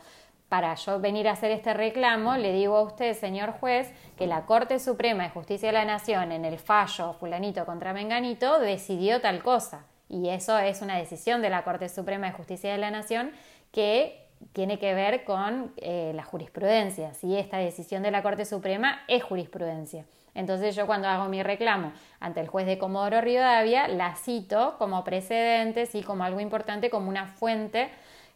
para 0.50 0.76
yo 0.76 1.00
venir 1.00 1.28
a 1.28 1.34
hacer 1.34 1.52
este 1.52 1.74
reclamo, 1.74 2.38
le 2.38 2.54
digo 2.54 2.78
a 2.78 2.84
usted, 2.84 3.14
señor 3.14 3.52
juez, 3.52 3.92
que 4.16 4.28
la 4.28 4.46
Corte 4.46 4.80
Suprema 4.80 5.24
de 5.24 5.30
Justicia 5.30 5.70
de 5.70 5.74
la 5.74 5.86
Nación 5.86 6.32
en 6.32 6.46
el 6.46 6.58
fallo 6.58 7.14
fulanito 7.14 7.66
contra 7.66 7.94
menganito 7.94 8.60
decidió 8.60 9.20
tal 9.20 9.44
cosa. 9.44 9.86
Y 10.10 10.30
eso 10.30 10.58
es 10.58 10.82
una 10.82 10.98
decisión 10.98 11.42
de 11.42 11.50
la 11.50 11.64
Corte 11.64 11.90
Suprema 11.90 12.28
de 12.28 12.34
Justicia 12.34 12.72
de 12.72 12.78
la 12.78 12.92
Nación 12.92 13.32
que 13.72 14.26
tiene 14.54 14.80
que 14.80 14.94
ver 14.94 15.26
con 15.26 15.74
eh, 15.78 16.14
la 16.16 16.24
jurisprudencia. 16.24 17.14
Si 17.14 17.36
esta 17.36 17.58
decisión 17.58 18.04
de 18.04 18.12
la 18.12 18.24
Corte 18.24 18.46
Suprema 18.46 19.02
es 19.08 19.24
jurisprudencia. 19.24 20.06
Entonces 20.34 20.76
yo 20.76 20.86
cuando 20.86 21.08
hago 21.08 21.26
mi 21.26 21.42
reclamo 21.42 21.92
ante 22.20 22.40
el 22.40 22.48
juez 22.48 22.68
de 22.68 22.78
Comodoro 22.78 23.20
Rivadavia, 23.22 23.88
la 23.88 24.16
cito 24.16 24.76
como 24.78 25.04
precedente, 25.04 25.90
y 25.92 26.04
como 26.04 26.24
algo 26.24 26.40
importante, 26.40 26.92
como 26.92 27.10
una 27.10 27.26
fuente 27.26 27.90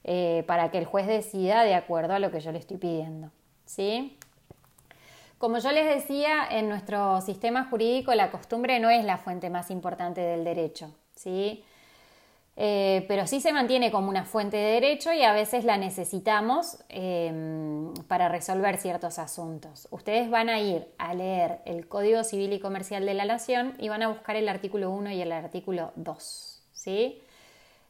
eh, 0.04 0.44
para 0.48 0.72
que 0.72 0.78
el 0.78 0.86
juez 0.86 1.08
decida 1.08 1.64
de 1.64 1.76
acuerdo 1.76 2.14
a 2.14 2.20
lo 2.20 2.32
que 2.32 2.40
yo 2.40 2.52
le 2.52 2.60
estoy 2.60 2.78
pidiendo. 2.78 3.32
¿sí? 3.66 4.18
Como 5.38 5.58
yo 5.60 5.72
les 5.72 5.88
decía, 5.88 6.48
en 6.50 6.70
nuestro 6.70 7.22
sistema 7.22 7.66
jurídico 7.66 8.14
la 8.14 8.32
costumbre 8.32 8.80
no 8.80 8.90
es 8.90 9.04
la 9.04 9.18
fuente 9.18 9.50
más 9.50 9.72
importante 9.72 10.22
del 10.22 10.44
derecho. 10.44 10.94
¿sí? 11.16 11.64
Eh, 12.58 13.06
pero 13.08 13.28
sí 13.28 13.40
se 13.40 13.54
mantiene 13.54 13.92
como 13.92 14.10
una 14.10 14.26
fuente 14.26 14.58
de 14.58 14.74
derecho 14.74 15.14
y 15.14 15.24
a 15.24 15.34
veces 15.34 15.64
la 15.64 15.78
necesitamos 15.78 16.78
em, 16.90 17.94
para 18.08 18.28
resolver 18.28 18.78
ciertos 18.78 19.20
asuntos. 19.20 19.88
Ustedes 19.90 20.30
van 20.30 20.50
a 20.50 20.60
ir 20.60 20.88
a 20.98 21.14
leer 21.14 21.62
el 21.66 21.88
Código 21.88 22.24
Civil 22.24 22.54
y 22.54 22.60
Comercial 22.60 23.06
de 23.06 23.14
la 23.14 23.26
Nación 23.26 23.74
y 23.80 23.90
van 23.90 24.04
a 24.04 24.10
buscar 24.10 24.36
el 24.36 24.50
artículo 24.50 24.92
1 24.92 25.12
y 25.12 25.22
el 25.22 25.32
artículo 25.32 25.92
2. 25.96 26.64
¿sí? 26.74 27.22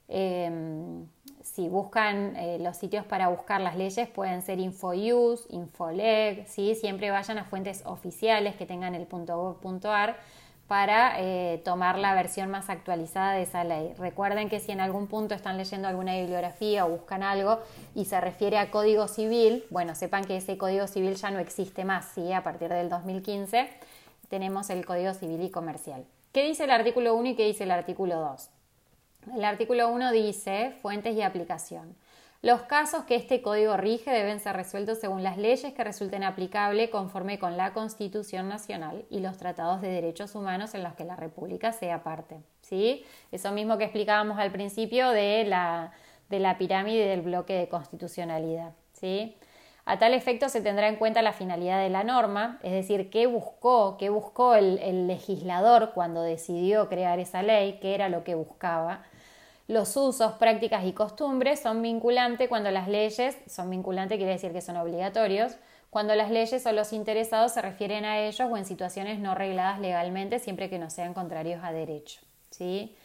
Em, 0.08 1.08
si 1.44 1.68
buscan 1.70 2.36
eh, 2.36 2.58
los 2.60 2.78
sitios 2.78 3.06
para 3.06 3.28
buscar 3.30 3.62
las 3.62 3.76
leyes 3.76 4.08
pueden 4.10 4.42
ser 4.42 4.60
InfoUse, 4.60 5.46
Infoleg, 5.50 6.48
¿sí? 6.48 6.76
siempre 6.76 7.12
vayan 7.12 7.38
a 7.38 7.46
fuentes 7.46 7.84
oficiales 7.86 8.56
que 8.56 8.66
tengan 8.66 8.96
el 8.96 9.08
.gov.ar 9.08 10.18
para 10.68 11.20
eh, 11.20 11.62
tomar 11.66 11.98
la 11.98 12.14
versión 12.14 12.50
más 12.50 12.70
actualizada 12.70 13.34
de 13.34 13.42
esa 13.42 13.66
ley. 13.66 13.94
Recuerden 13.98 14.48
que 14.48 14.62
si 14.62 14.72
en 14.72 14.80
algún 14.80 15.08
punto 15.08 15.36
están 15.36 15.58
leyendo 15.58 15.90
alguna 15.90 16.16
bibliografía 16.16 16.86
o 16.86 16.90
buscan 16.90 17.24
algo 17.24 17.60
y 17.94 18.06
se 18.06 18.22
refiere 18.22 18.58
a 18.58 18.72
código 18.72 19.10
civil, 19.10 19.66
bueno, 19.70 19.96
sepan 19.96 20.24
que 20.24 20.38
ese 20.38 20.58
código 20.58 20.88
civil 20.88 21.16
ya 21.16 21.30
no 21.30 21.40
existe 21.40 21.84
más, 21.84 22.06
¿sí? 22.16 22.32
A 22.32 22.42
partir 22.44 22.70
del 22.70 22.88
2015 22.88 23.68
tenemos 24.30 24.70
el 24.70 24.86
código 24.86 25.14
civil 25.14 25.42
y 25.42 25.50
comercial. 25.50 26.06
¿Qué 26.32 26.44
dice 26.44 26.64
el 26.64 26.72
artículo 26.72 27.16
1 27.16 27.30
y 27.32 27.36
qué 27.36 27.46
dice 27.46 27.66
el 27.66 27.72
artículo 27.72 28.16
2? 28.16 28.50
El 29.36 29.46
artículo 29.46 29.90
1 29.90 30.12
dice 30.12 30.74
fuentes 30.82 31.16
y 31.16 31.22
aplicación. 31.22 31.96
Los 32.42 32.64
casos 32.64 33.04
que 33.04 33.14
este 33.14 33.44
código 33.44 33.78
rige 33.78 34.10
deben 34.10 34.40
ser 34.40 34.56
resueltos 34.56 34.98
según 34.98 35.22
las 35.22 35.38
leyes 35.38 35.76
que 35.76 35.84
resulten 35.84 36.24
aplicables 36.24 36.90
conforme 36.90 37.38
con 37.38 37.56
la 37.56 37.72
Constitución 37.72 38.50
Nacional 38.50 39.06
y 39.12 39.20
los 39.20 39.38
tratados 39.38 39.80
de 39.80 39.90
derechos 39.90 40.34
humanos 40.34 40.74
en 40.74 40.82
los 40.82 40.96
que 40.96 41.06
la 41.06 41.16
República 41.16 41.72
sea 41.72 42.02
parte. 42.02 42.38
¿sí? 42.62 43.06
Eso 43.32 43.52
mismo 43.52 43.78
que 43.78 43.84
explicábamos 43.84 44.40
al 44.40 44.52
principio 44.52 45.12
de 45.12 45.44
la, 45.46 45.92
de 46.30 46.40
la 46.40 46.58
pirámide 46.58 47.06
del 47.06 47.22
bloque 47.22 47.54
de 47.54 47.70
constitucionalidad. 47.70 48.72
¿sí? 48.94 49.38
A 49.86 50.00
tal 50.00 50.16
efecto 50.16 50.50
se 50.50 50.62
tendrá 50.62 50.88
en 50.88 50.96
cuenta 50.96 51.22
la 51.22 51.34
finalidad 51.34 51.80
de 51.80 51.90
la 51.90 52.04
norma, 52.04 52.60
es 52.64 52.72
decir, 52.72 53.12
qué 53.12 53.28
buscó, 53.28 53.98
qué 54.00 54.10
buscó 54.10 54.56
el, 54.56 54.80
el 54.80 55.06
legislador 55.06 55.92
cuando 55.94 56.24
decidió 56.24 56.90
crear 56.90 57.20
esa 57.20 57.44
ley, 57.44 57.78
qué 57.80 57.94
era 57.94 58.10
lo 58.10 58.24
que 58.24 58.34
buscaba 58.34 59.04
los 59.72 59.96
usos, 59.96 60.34
prácticas 60.34 60.86
y 60.86 60.92
costumbres 60.92 61.62
son 61.62 61.82
vinculantes 61.82 62.50
cuando 62.50 62.70
las 62.72 62.90
leyes, 62.90 63.38
son 63.48 63.70
vinculantes 63.70 64.18
quiere 64.18 64.34
decir 64.34 64.52
que 64.52 64.60
son 64.60 64.76
obligatorios, 64.76 65.56
cuando 65.90 66.14
las 66.14 66.30
leyes 66.30 66.66
o 66.66 66.74
los 66.74 66.92
interesados 66.92 67.54
se 67.54 67.62
refieren 67.62 68.04
a 68.04 68.20
ellos 68.20 68.50
o 68.52 68.58
en 68.58 68.66
situaciones 68.66 69.20
no 69.20 69.34
regladas 69.34 69.80
legalmente 69.80 70.40
siempre 70.40 70.70
que 70.70 70.78
no 70.78 70.90
sean 70.90 71.14
contrarios 71.14 71.64
a 71.64 71.72
derecho. 71.72 72.20
¿sí? 72.50 72.98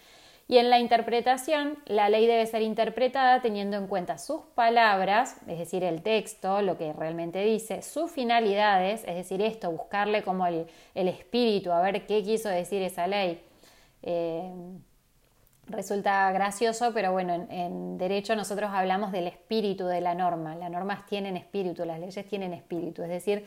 Y 0.49 0.59
en 0.59 0.69
la 0.69 0.81
interpretación, 0.81 1.79
la 1.87 2.09
ley 2.09 2.27
debe 2.27 2.45
ser 2.47 2.63
interpretada 2.63 3.41
teniendo 3.43 3.77
en 3.77 3.87
cuenta 3.87 4.19
sus 4.19 4.41
palabras, 4.57 5.37
es 5.47 5.59
decir, 5.59 5.85
el 5.85 6.03
texto, 6.03 6.63
lo 6.63 6.77
que 6.77 6.93
realmente 6.93 7.45
dice, 7.45 7.81
sus 7.83 8.11
finalidades, 8.11 9.05
es 9.07 9.15
decir, 9.15 9.41
esto, 9.41 9.71
buscarle 9.71 10.25
como 10.25 10.47
el, 10.49 10.67
espíritu, 10.95 11.71
a 11.71 11.81
ver 11.81 12.07
qué 12.07 12.25
quiso 12.25 12.49
decir 12.49 12.83
esa 12.83 13.07
ley. 13.07 13.41
Eh, 14.03 14.51
resulta 15.69 16.31
gracioso, 16.33 16.93
pero 16.95 17.13
bueno, 17.13 17.47
en, 17.51 17.99
derecho 17.99 18.37
nosotros 18.37 18.71
hablamos 18.73 19.13
del 19.13 19.27
espíritu 19.27 19.87
de 19.87 20.01
la 20.01 20.15
norma. 20.15 20.55
Las 20.55 20.71
normas 20.71 21.07
tienen 21.07 21.37
espíritu, 21.37 21.85
las 21.85 22.01
leyes 22.01 22.27
tienen 22.27 22.53
espíritu, 22.53 23.03
es 23.03 23.09
decir, 23.09 23.47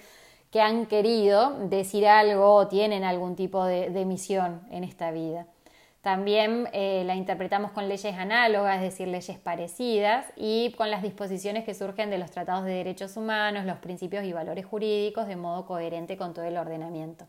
que 0.52 0.62
han 0.62 0.88
querido 0.88 1.68
decir 1.68 2.08
algo 2.08 2.56
o 2.56 2.68
tienen 2.68 3.04
algún 3.04 3.36
tipo 3.36 3.66
de, 3.66 4.06
misión 4.06 4.62
en 4.72 4.84
esta 4.84 5.12
vida. 5.12 5.46
También 6.02 6.70
eh, 6.72 7.04
la 7.06 7.16
interpretamos 7.16 7.72
con 7.72 7.90
leyes 7.90 8.16
análogas, 8.18 8.78
es 8.78 8.84
decir, 8.84 9.08
leyes 9.10 9.38
parecidas, 9.38 10.26
y 10.38 10.74
con 10.78 10.90
las 10.90 11.02
disposiciones 11.02 11.66
que 11.66 11.74
surgen 11.74 12.10
de 12.10 12.18
los 12.18 12.32
tratados 12.32 12.64
de 12.66 12.72
derechos 12.72 13.18
humanos, 13.18 13.66
los 13.66 13.78
principios 13.78 14.24
y 14.24 14.34
valores 14.34 14.66
jurídicos, 14.66 15.28
de 15.28 15.36
modo 15.36 15.66
coherente 15.66 16.18
con 16.18 16.34
todo 16.34 16.46
el 16.46 16.58
ordenamiento 16.58 17.28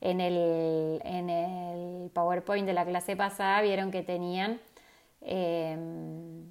en 0.00 0.20
el, 0.20 1.00
en 1.04 1.30
el 1.30 2.10
PowerPoint 2.10 2.66
de 2.66 2.72
la 2.72 2.84
clase 2.84 3.16
pasada 3.16 3.60
vieron 3.62 3.90
que 3.90 4.02
tenían, 4.02 4.60
em, 5.20 6.44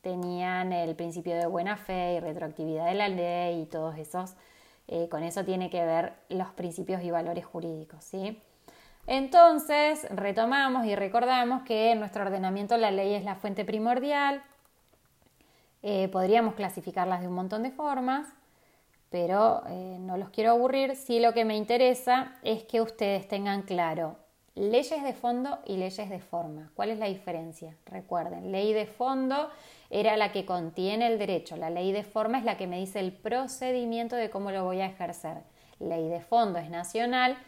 tenían 0.00 0.72
el 0.72 0.94
principio 0.96 1.36
de 1.36 1.46
buena 1.46 1.76
fe 1.76 2.14
y 2.14 2.20
retroactividad 2.20 2.86
de 2.86 2.94
la 2.94 3.08
ley 3.08 3.62
y 3.62 3.66
todos 3.66 3.96
esos, 3.98 4.34
eh, 4.86 5.08
con 5.08 5.22
eso 5.22 5.44
tiene 5.44 5.70
que 5.70 5.84
ver 5.84 6.14
los 6.28 6.48
principios 6.48 7.02
y 7.02 7.10
valores 7.10 7.44
jurídicos. 7.44 8.04
¿sí? 8.04 8.40
Entonces, 9.06 10.06
retomamos 10.10 10.86
y 10.86 10.94
recordamos 10.94 11.62
que 11.62 11.92
en 11.92 12.00
nuestro 12.00 12.22
ordenamiento 12.24 12.76
la 12.76 12.90
ley 12.90 13.14
es 13.14 13.24
la 13.24 13.36
fuente 13.36 13.64
primordial, 13.64 14.42
eh, 15.82 16.08
podríamos 16.08 16.54
clasificarlas 16.54 17.20
de 17.20 17.28
un 17.28 17.34
montón 17.34 17.62
de 17.62 17.70
formas, 17.70 18.26
pero 19.10 19.62
eh, 19.68 19.98
no 20.00 20.16
los 20.16 20.30
quiero 20.30 20.50
aburrir. 20.50 20.96
Sí 20.96 21.20
lo 21.20 21.32
que 21.32 21.44
me 21.44 21.56
interesa 21.56 22.36
es 22.42 22.64
que 22.64 22.80
ustedes 22.80 23.28
tengan 23.28 23.62
claro 23.62 24.16
leyes 24.58 25.02
de 25.02 25.12
fondo 25.12 25.58
y 25.64 25.76
leyes 25.76 26.10
de 26.10 26.20
forma. 26.20 26.70
¿Cuál 26.74 26.90
es 26.90 26.98
la 26.98 27.06
diferencia? 27.06 27.76
Recuerden, 27.86 28.50
ley 28.52 28.72
de 28.72 28.86
fondo 28.86 29.50
era 29.90 30.16
la 30.16 30.32
que 30.32 30.44
contiene 30.44 31.06
el 31.06 31.18
derecho, 31.18 31.56
la 31.56 31.70
ley 31.70 31.92
de 31.92 32.02
forma 32.02 32.38
es 32.38 32.44
la 32.44 32.56
que 32.56 32.66
me 32.66 32.78
dice 32.78 33.00
el 33.00 33.12
procedimiento 33.12 34.16
de 34.16 34.30
cómo 34.30 34.50
lo 34.50 34.64
voy 34.64 34.80
a 34.80 34.86
ejercer. 34.86 35.38
Ley 35.78 36.08
de 36.08 36.20
fondo 36.20 36.58
es 36.58 36.70
nacional, 36.70 37.38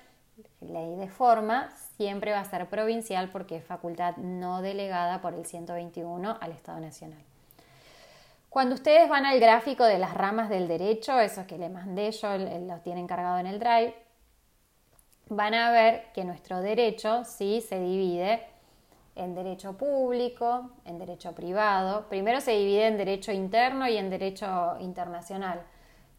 ley 0.61 0.95
de 0.97 1.09
forma 1.09 1.71
siempre 1.97 2.33
va 2.33 2.41
a 2.41 2.45
ser 2.45 2.69
provincial 2.69 3.29
porque 3.31 3.57
es 3.57 3.65
facultad 3.65 4.17
no 4.17 4.63
delegada 4.63 5.21
por 5.21 5.35
el 5.35 5.45
121 5.45 6.39
al 6.41 6.53
Estado 6.53 6.81
Nacional. 6.81 7.30
Cuando 8.51 8.75
ustedes 8.75 9.09
van 9.09 9.27
al 9.27 9.39
gráfico 9.39 9.85
de 9.85 10.01
las 10.01 10.13
ramas 10.13 10.49
del 10.49 10.67
derecho, 10.67 11.21
esos 11.21 11.47
que 11.47 11.57
le 11.57 11.69
mandé 11.69 12.11
yo, 12.11 12.37
los 12.37 12.83
tienen 12.83 13.07
cargado 13.07 13.39
en 13.39 13.47
el 13.47 13.61
drive, 13.61 13.95
van 15.29 15.55
a 15.55 15.71
ver 15.71 16.07
que 16.13 16.25
nuestro 16.25 16.61
derecho 16.61 17.23
sí 17.25 17.61
se 17.61 17.79
divide 17.79 18.43
en 19.15 19.37
derecho 19.37 19.75
público, 19.77 20.73
en 20.85 20.99
derecho 20.99 21.33
privado. 21.33 22.09
Primero 22.09 22.41
se 22.41 22.51
divide 22.51 22.89
en 22.89 22.99
derecho 22.99 23.31
interno 23.31 23.89
y 23.89 23.97
en 23.97 24.11
derecho 24.11 24.77
internacional, 24.81 25.63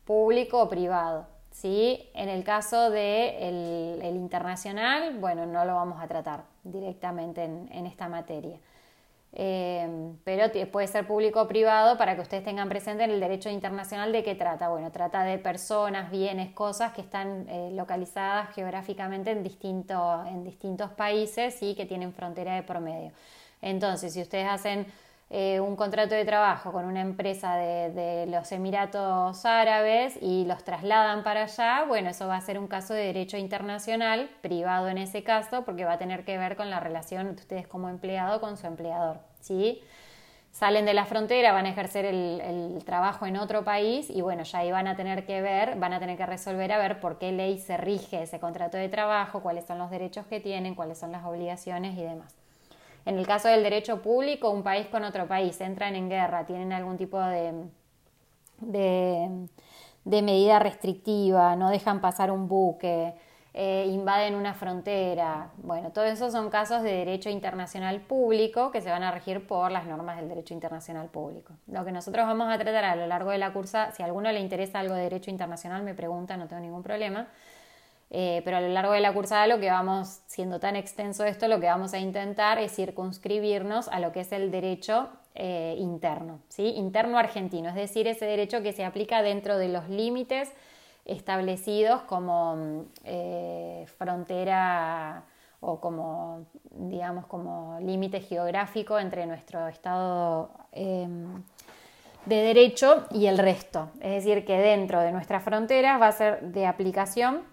público 0.05 0.61
o 0.61 0.69
privado. 0.69 1.27
¿sí? 1.51 2.09
En 2.13 2.29
el 2.29 2.45
caso 2.45 2.91
del 2.91 4.00
de 4.00 4.09
internacional, 4.15 5.17
bueno, 5.19 5.45
no 5.45 5.65
lo 5.65 5.75
vamos 5.75 6.01
a 6.01 6.07
tratar 6.07 6.45
directamente 6.63 7.43
en 7.43 7.85
esta 7.85 8.07
materia. 8.07 8.57
Eh, 9.33 10.13
pero 10.25 10.51
puede 10.71 10.88
ser 10.88 11.07
público 11.07 11.41
o 11.41 11.47
privado 11.47 11.97
para 11.97 12.15
que 12.15 12.21
ustedes 12.21 12.43
tengan 12.43 12.67
presente 12.67 13.05
en 13.05 13.11
el 13.11 13.19
derecho 13.21 13.50
internacional 13.50 14.11
de 14.11 14.23
qué 14.23 14.35
trata. 14.35 14.69
Bueno, 14.69 14.91
trata 14.91 15.23
de 15.23 15.38
personas, 15.38 16.11
bienes, 16.11 16.51
cosas 16.53 16.91
que 16.91 17.01
están 17.01 17.47
eh, 17.47 17.69
localizadas 17.71 18.53
geográficamente 18.53 19.31
en, 19.31 19.38
en 19.39 20.43
distintos 20.43 20.91
países 20.91 21.63
y 21.63 21.75
que 21.75 21.85
tienen 21.85 22.13
frontera 22.13 22.55
de 22.55 22.63
promedio. 22.63 23.11
Entonces, 23.61 24.13
si 24.13 24.21
ustedes 24.21 24.47
hacen 24.50 24.85
eh, 25.33 25.61
un 25.61 25.77
contrato 25.77 26.13
de 26.13 26.25
trabajo 26.25 26.73
con 26.73 26.83
una 26.83 27.00
empresa 27.00 27.55
de, 27.55 28.25
los 28.27 28.51
Emiratos 28.51 29.45
Árabes 29.45 30.17
y 30.21 30.43
los 30.43 30.65
trasladan 30.65 31.23
para 31.23 31.43
allá, 31.43 31.85
bueno, 31.88 32.09
eso 32.09 32.27
va 32.27 32.35
a 32.35 32.41
ser 32.41 32.59
un 32.59 32.67
caso 32.67 32.93
de 32.93 33.05
derecho 33.05 33.38
internacional, 33.38 34.29
privado 34.41 34.89
en 34.89 34.97
ese 34.97 35.23
caso, 35.23 35.63
porque 35.63 35.85
va 35.85 35.93
a 35.93 35.97
tener 35.97 36.25
que 36.25 36.38
ver 36.38 36.57
con 36.57 36.69
la 36.69 36.81
relación 36.81 37.27
de 37.27 37.41
ustedes 37.41 37.65
como 37.65 37.88
empleado 37.88 38.41
con 38.41 38.57
su 38.57 38.67
empleador, 38.67 39.19
¿sí? 39.39 39.81
salen 40.51 40.85
de 40.85 40.93
la 40.93 41.05
frontera, 41.05 41.53
van 41.53 41.65
a 41.65 41.69
ejercer 41.69 42.03
el, 42.03 42.83
trabajo 42.85 43.25
en 43.25 43.38
otro 43.38 43.63
país 43.63 44.09
y 44.09 44.21
bueno, 44.21 44.43
ya 44.43 44.59
ahí 44.59 44.71
van 44.71 44.88
a 44.88 44.97
tener 44.97 45.25
que 45.25 45.41
ver, 45.41 45.77
van 45.77 45.93
a 45.93 46.00
tener 46.00 46.17
que 46.17 46.25
resolver 46.25 46.73
a 46.73 46.77
ver 46.77 47.00
por 47.00 47.19
qué 47.19 47.31
ley 47.31 47.57
se 47.57 47.77
rige 47.77 48.23
ese 48.23 48.41
contrato 48.41 48.77
de 48.77 48.89
trabajo, 48.89 49.41
cuáles 49.41 49.65
son 49.65 49.77
los 49.77 49.89
derechos 49.89 50.25
que 50.25 50.41
tienen, 50.41 50.75
cuáles 50.75 50.97
son 50.97 51.13
las 51.13 51.23
obligaciones 51.23 51.97
y 51.97 52.01
demás. 52.01 52.40
En 53.05 53.17
el 53.17 53.25
caso 53.25 53.48
del 53.48 53.63
derecho 53.63 54.01
público, 54.01 54.50
un 54.50 54.63
país 54.63 54.88
con 54.88 55.03
otro 55.03 55.27
país 55.27 55.60
entran 55.62 55.96
en 55.96 56.10
guerra, 56.10 56.46
tienen 56.46 56.72
algún 56.72 56.98
tipo 56.98 57.20
de, 57.20 57.53
de, 58.60 60.22
medida 60.22 60.60
restrictiva, 60.60 61.55
no 61.55 61.70
dejan 61.70 62.00
pasar 62.00 62.31
un 62.31 62.48
buque, 62.48 63.13
eh, 63.53 63.86
invaden 63.89 64.36
una 64.36 64.53
frontera. 64.53 65.50
Bueno, 65.58 65.91
todo 65.91 66.05
eso 66.05 66.29
son 66.29 66.50
casos 66.50 66.84
de 66.84 66.91
derecho 66.91 67.29
internacional 67.29 68.01
público 68.01 68.72
que 68.72 68.81
se 68.81 68.91
van 68.91 69.03
a 69.03 69.12
regir 69.12 69.46
por 69.48 69.72
las 69.72 69.86
normas 69.86 70.17
del 70.17 70.29
derecho 70.29 70.53
internacional 70.53 71.10
público. 71.10 71.53
Lo 71.67 71.84
que 71.84 71.91
nosotros 71.91 72.25
vamos 72.25 72.53
a 72.53 72.58
tratar 72.58 72.86
a 72.86 72.96
lo 72.96 73.08
largo 73.08 73.31
de 73.31 73.39
la 73.39 73.51
cursa, 73.51 73.91
si 73.91 74.03
a 74.03 74.05
alguno 74.05 74.31
le 74.31 74.39
interesa 74.39 74.79
algo 74.79 74.93
de 74.93 75.01
derecho 75.03 75.31
internacional, 75.31 75.84
me 75.84 75.96
pregunta, 75.96 76.38
no 76.38 76.48
tengo 76.48 76.62
ningún 76.62 76.84
problema. 76.84 77.27
Eh, 78.13 78.41
pero 78.44 78.58
a 78.58 78.62
lo 78.62 78.68
largo 78.68 78.91
de 78.91 79.00
la 79.00 79.13
cursada 79.13 79.48
lo 79.48 79.58
que 79.62 79.72
vamos, 79.72 80.20
siendo 80.27 80.60
tan 80.60 80.75
extenso 80.75 81.24
esto, 81.24 81.48
lo 81.48 81.62
que 81.62 81.68
vamos 81.68 81.94
a 81.94 82.00
intentar 82.00 82.60
es 82.60 82.75
circunscribirnos 82.75 83.88
a 83.88 84.01
lo 84.01 84.12
que 84.12 84.20
es 84.20 84.34
el 84.34 84.51
derecho 84.51 85.08
eh, 85.34 85.75
interno, 85.77 86.41
¿sí? 86.50 86.74
interno 86.75 87.18
argentino, 87.18 87.70
es 87.70 87.75
decir, 87.75 88.08
ese 88.08 88.25
derecho 88.25 88.62
que 88.62 88.74
se 88.74 88.84
aplica 88.84 89.22
dentro 89.22 89.58
de 89.58 89.70
los 89.70 89.88
límites 89.88 90.51
establecidos 91.06 92.01
como 92.01 92.84
eh, 93.06 93.86
frontera 93.98 95.24
o 95.62 95.80
como, 95.80 96.48
digamos, 96.72 97.27
como 97.27 97.80
límite 97.80 98.20
geográfico 98.20 99.00
entre 99.00 99.25
nuestro 99.25 99.70
estado 99.70 100.51
em, 100.74 101.44
de 102.25 102.36
derecho 102.36 103.06
y 103.12 103.27
el 103.27 103.38
resto. 103.38 103.89
Es 104.01 104.24
decir, 104.25 104.44
que 104.44 104.58
dentro 104.58 105.00
de 105.00 105.13
nuestras 105.13 105.44
fronteras 105.44 106.01
va 106.01 106.08
a 106.08 106.12
ser 106.12 106.41
de 106.41 106.65
aplicación 106.65 107.50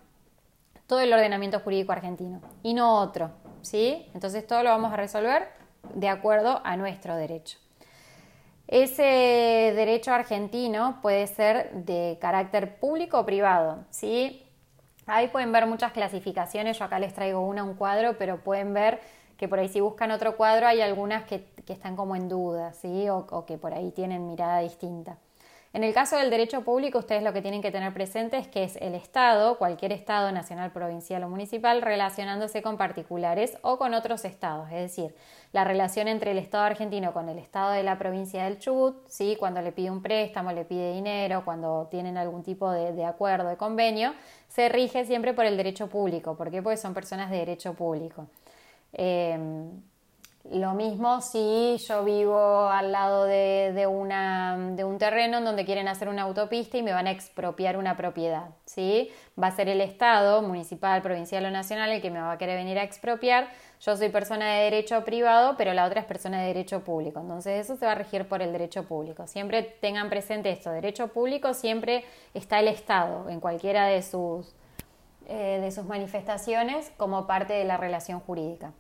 todo 0.89 1.01
el 1.01 1.13
ordenamiento 1.13 1.61
jurídico 1.61 1.93
argentino 1.93 2.41
y 2.63 2.75
no 2.75 2.99
otro, 2.99 3.31
¿sí? 3.61 4.11
Entonces 4.15 4.45
todo 4.47 4.63
lo 4.65 4.71
vamos 4.71 4.93
a 4.93 4.97
resolver 4.97 5.47
de 5.95 6.09
acuerdo 6.09 6.61
a 6.65 6.77
nuestro 6.77 7.15
derecho. 7.15 7.59
Ese 8.67 9.03
derecho 9.03 10.13
argentino 10.13 10.99
puede 11.03 11.27
ser 11.27 11.73
de 11.73 12.19
carácter 12.21 12.79
público 12.79 13.21
o 13.21 13.27
privado, 13.27 13.85
¿sí? 13.91 14.45
Ahí 15.07 15.29
pueden 15.29 15.53
ver 15.53 15.67
muchas 15.67 15.93
clasificaciones, 15.93 16.79
yo 16.79 16.87
acá 16.87 16.99
les 16.99 17.15
traigo 17.15 17.41
una, 17.41 17.65
un 17.65 17.75
cuadro, 17.75 18.17
pero 18.19 18.43
pueden 18.43 18.73
ver 18.73 19.01
que 19.37 19.47
por 19.47 19.59
ahí 19.59 19.69
si 19.69 19.81
buscan 19.81 20.11
otro 20.11 20.37
cuadro 20.37 20.67
hay 20.67 20.81
algunas 20.81 21.25
que, 21.25 21.47
están 21.69 21.97
como 21.97 22.17
en 22.17 22.31
duda, 22.31 22.73
¿sí? 22.73 23.09
o 23.11 23.45
que 23.47 23.59
por 23.59 23.75
ahí 23.75 23.91
tienen 23.91 24.27
mirada 24.27 24.61
distinta. 24.61 25.19
En 25.75 25.85
el 25.85 25.93
caso 25.93 26.17
del 26.17 26.31
derecho 26.31 26.63
público, 26.63 26.99
ustedes 26.99 27.23
lo 27.23 27.35
que 27.35 27.43
tienen 27.43 27.61
que 27.61 27.71
tener 27.71 27.93
presente 27.93 28.39
es 28.39 28.49
que 28.49 28.65
es 28.65 28.77
el 28.77 28.95
Estado, 28.95 29.59
cualquier 29.59 29.93
Estado 29.93 30.33
nacional, 30.33 30.73
provincial 30.73 31.23
o 31.25 31.29
municipal, 31.29 31.83
relacionándose 31.83 32.63
con 32.63 32.79
particulares 32.79 33.59
o 33.61 33.77
con 33.77 33.93
otros 33.93 34.25
estados. 34.25 34.69
Es 34.73 34.81
decir, 34.81 35.15
la 35.53 35.65
relación 35.65 36.09
entre 36.09 36.31
el 36.31 36.39
Estado 36.39 36.65
argentino 36.65 37.13
con 37.13 37.29
el 37.29 37.39
Estado 37.39 37.73
de 37.73 37.83
la 37.83 37.99
provincia 37.99 38.45
del 38.45 38.59
Chubut, 38.59 39.07
¿sí? 39.09 39.37
cuando 39.39 39.61
le 39.61 39.73
pide 39.73 39.91
un 39.91 40.01
préstamo, 40.01 40.53
le 40.53 40.65
pide 40.65 40.95
dinero, 40.95 41.45
cuando 41.45 41.87
tienen 41.91 42.17
algún 42.17 42.43
tipo 42.43 42.71
de, 42.71 43.05
acuerdo, 43.05 43.51
de 43.51 43.59
convenio, 43.59 44.15
se 44.49 44.71
rige 44.71 45.05
siempre 45.05 45.35
por 45.35 45.45
el 45.45 45.59
derecho 45.59 45.89
público. 45.89 46.35
¿Por 46.35 46.51
qué? 46.51 46.63
Porque 46.63 46.79
son 46.79 46.95
personas 46.95 47.31
de 47.31 47.37
derecho 47.37 47.75
público. 47.75 48.27
Eh, 48.95 49.39
lo 50.53 50.73
mismo 50.73 51.21
si 51.21 51.77
yo 51.77 52.05
vivo 52.05 52.69
al 52.69 52.91
lado 52.93 53.25
de, 53.25 53.87
una, 53.87 54.57
de, 54.73 54.85
un 54.85 54.97
terreno 54.99 55.39
en 55.39 55.45
donde 55.45 55.65
quieren 55.65 55.89
hacer 55.89 56.09
una 56.09 56.23
autopista 56.23 56.79
y 56.79 56.83
me 56.83 56.93
van 56.93 57.07
a 57.07 57.11
expropiar 57.11 57.77
una 57.77 57.97
propiedad. 57.97 58.51
¿sí? 58.65 59.11
Va 59.41 59.49
a 59.49 59.51
ser 59.51 59.69
el 59.69 59.81
Estado, 59.81 60.41
municipal, 60.43 61.03
provincial 61.03 61.45
o 61.45 61.51
nacional, 61.51 61.91
el 61.91 62.01
que 62.01 62.11
me 62.11 62.21
va 62.21 62.33
a 62.33 62.39
querer 62.39 62.57
venir 62.57 62.79
a 62.79 62.83
expropiar. 62.83 63.49
Yo 63.81 63.97
soy 63.97 64.09
persona 64.09 64.55
de 64.55 64.65
derecho 64.65 65.05
privado, 65.05 65.57
pero 65.59 65.75
la 65.75 65.85
otra 65.85 66.01
es 66.01 66.07
persona 66.07 66.41
de 66.41 66.49
derecho 66.49 66.83
público. 66.83 67.21
Entonces 67.21 67.61
eso 67.61 67.77
se 67.77 67.85
va 67.85 67.93
a 67.93 67.97
regir 67.97 68.27
por 68.27 68.41
el 68.41 68.51
derecho 68.53 68.85
público. 68.85 69.27
Siempre 69.27 69.63
tengan 69.63 70.09
presente 70.09 70.51
esto, 70.51 70.71
derecho 70.71 71.09
público 71.09 71.53
siempre 71.53 72.05
está 72.33 72.61
el 72.61 72.69
Estado 72.69 73.29
en 73.29 73.41
cualquiera 73.41 73.87
de 73.87 74.03
sus, 74.03 74.55
eh, 75.27 75.59
de 75.61 75.71
sus 75.71 75.85
manifestaciones 75.85 76.91
como 76.97 77.27
parte 77.27 77.53
de 77.53 77.65
la 77.65 77.77
relación 77.77 78.21
jurídica. 78.21 78.73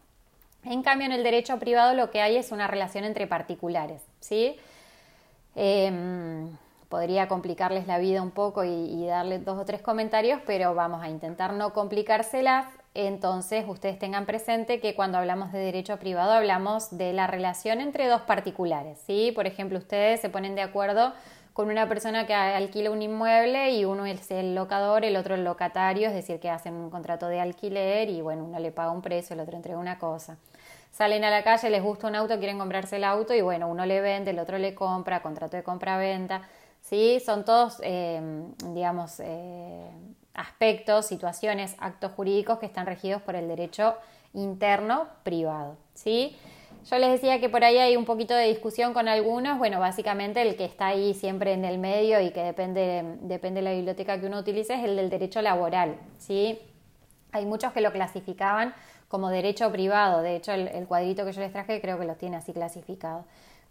En 0.68 0.82
cambio, 0.82 1.06
en 1.06 1.12
el 1.12 1.24
derecho 1.24 1.58
privado 1.58 1.94
lo 1.94 2.10
que 2.10 2.20
hay 2.20 2.36
es 2.36 2.52
una 2.52 2.66
relación 2.66 3.04
entre 3.04 3.26
particulares, 3.26 4.02
¿sí? 4.20 4.54
Em, 5.56 6.54
podría 6.90 7.26
complicarles 7.26 7.86
la 7.86 7.96
vida 7.98 8.20
un 8.20 8.30
poco 8.30 8.64
y, 8.64 9.06
darles 9.06 9.46
dos 9.46 9.58
o 9.58 9.64
tres 9.64 9.80
comentarios, 9.80 10.40
pero 10.46 10.74
vamos 10.74 11.02
a 11.02 11.08
intentar 11.08 11.54
no 11.54 11.72
complicárselas. 11.72 12.66
Entonces, 12.92 13.64
ustedes 13.66 13.98
tengan 13.98 14.26
presente 14.26 14.78
que 14.78 14.94
cuando 14.94 15.16
hablamos 15.16 15.52
de 15.52 15.58
derecho 15.58 15.98
privado 15.98 16.32
hablamos 16.32 16.96
de 16.98 17.14
la 17.14 17.26
relación 17.26 17.80
entre 17.80 18.06
dos 18.06 18.20
particulares, 18.22 18.98
¿sí? 19.06 19.32
Por 19.34 19.46
ejemplo, 19.46 19.78
ustedes 19.78 20.20
se 20.20 20.28
ponen 20.28 20.54
de 20.54 20.62
acuerdo 20.62 21.14
con 21.54 21.70
una 21.70 21.88
persona 21.88 22.26
que 22.26 22.34
alquila 22.34 22.90
un 22.90 23.00
inmueble 23.00 23.72
y 23.72 23.86
uno 23.86 24.04
es 24.04 24.30
el 24.30 24.54
locador, 24.54 25.04
el 25.04 25.16
otro 25.16 25.34
el 25.34 25.44
locatario, 25.44 26.08
es 26.08 26.14
decir, 26.14 26.38
que 26.40 26.50
hacen 26.50 26.74
un 26.74 26.90
contrato 26.90 27.26
de 27.26 27.40
alquiler 27.40 28.10
y 28.10 28.20
bueno, 28.20 28.44
uno 28.44 28.58
le 28.58 28.70
paga 28.70 28.90
un 28.90 29.02
precio, 29.02 29.34
el 29.34 29.40
otro 29.40 29.56
entrega 29.56 29.78
una 29.78 29.98
cosa. 29.98 30.36
Salen 30.98 31.22
a 31.22 31.30
la 31.30 31.44
calle, 31.44 31.70
les 31.70 31.80
gusta 31.80 32.08
un 32.08 32.16
auto, 32.16 32.36
quieren 32.38 32.58
comprarse 32.58 32.96
el 32.96 33.04
auto 33.04 33.32
y 33.32 33.40
bueno, 33.40 33.68
uno 33.68 33.86
le 33.86 34.00
vende, 34.00 34.32
el 34.32 34.40
otro 34.40 34.58
le 34.58 34.74
compra, 34.74 35.22
contrato 35.22 35.56
de 35.56 35.62
compra-venta. 35.62 36.42
¿sí? 36.80 37.22
Son 37.24 37.44
todos, 37.44 37.78
eh, 37.84 38.20
digamos, 38.74 39.20
eh, 39.20 39.92
aspectos, 40.34 41.06
situaciones, 41.06 41.76
actos 41.78 42.10
jurídicos 42.16 42.58
que 42.58 42.66
están 42.66 42.84
regidos 42.84 43.22
por 43.22 43.36
el 43.36 43.46
derecho 43.46 43.94
interno 44.34 45.06
privado. 45.22 45.76
¿sí? 45.94 46.36
Yo 46.90 46.98
les 46.98 47.12
decía 47.12 47.38
que 47.38 47.48
por 47.48 47.62
ahí 47.62 47.78
hay 47.78 47.96
un 47.96 48.04
poquito 48.04 48.34
de 48.34 48.48
discusión 48.48 48.92
con 48.92 49.06
algunos, 49.06 49.56
bueno, 49.56 49.78
básicamente 49.78 50.42
el 50.42 50.56
que 50.56 50.64
está 50.64 50.88
ahí 50.88 51.14
siempre 51.14 51.52
en 51.52 51.64
el 51.64 51.78
medio 51.78 52.20
y 52.20 52.32
que 52.32 52.42
depende, 52.42 53.04
depende 53.20 53.60
de 53.60 53.64
la 53.66 53.72
biblioteca 53.72 54.18
que 54.18 54.26
uno 54.26 54.40
utilice 54.40 54.74
es 54.74 54.82
el 54.82 54.96
del 54.96 55.10
derecho 55.10 55.42
laboral, 55.42 55.94
¿sí? 56.18 56.58
Hay 57.30 57.46
muchos 57.46 57.72
que 57.72 57.82
lo 57.82 57.92
clasificaban 57.92 58.74
como 59.08 59.30
derecho 59.30 59.72
privado, 59.72 60.22
de 60.22 60.36
hecho 60.36 60.52
el, 60.52 60.86
cuadrito 60.86 61.24
que 61.24 61.32
yo 61.32 61.40
les 61.40 61.52
traje 61.52 61.80
creo 61.80 61.98
que 61.98 62.04
lo 62.04 62.16
tiene 62.16 62.36
así 62.36 62.52
clasificado, 62.52 63.24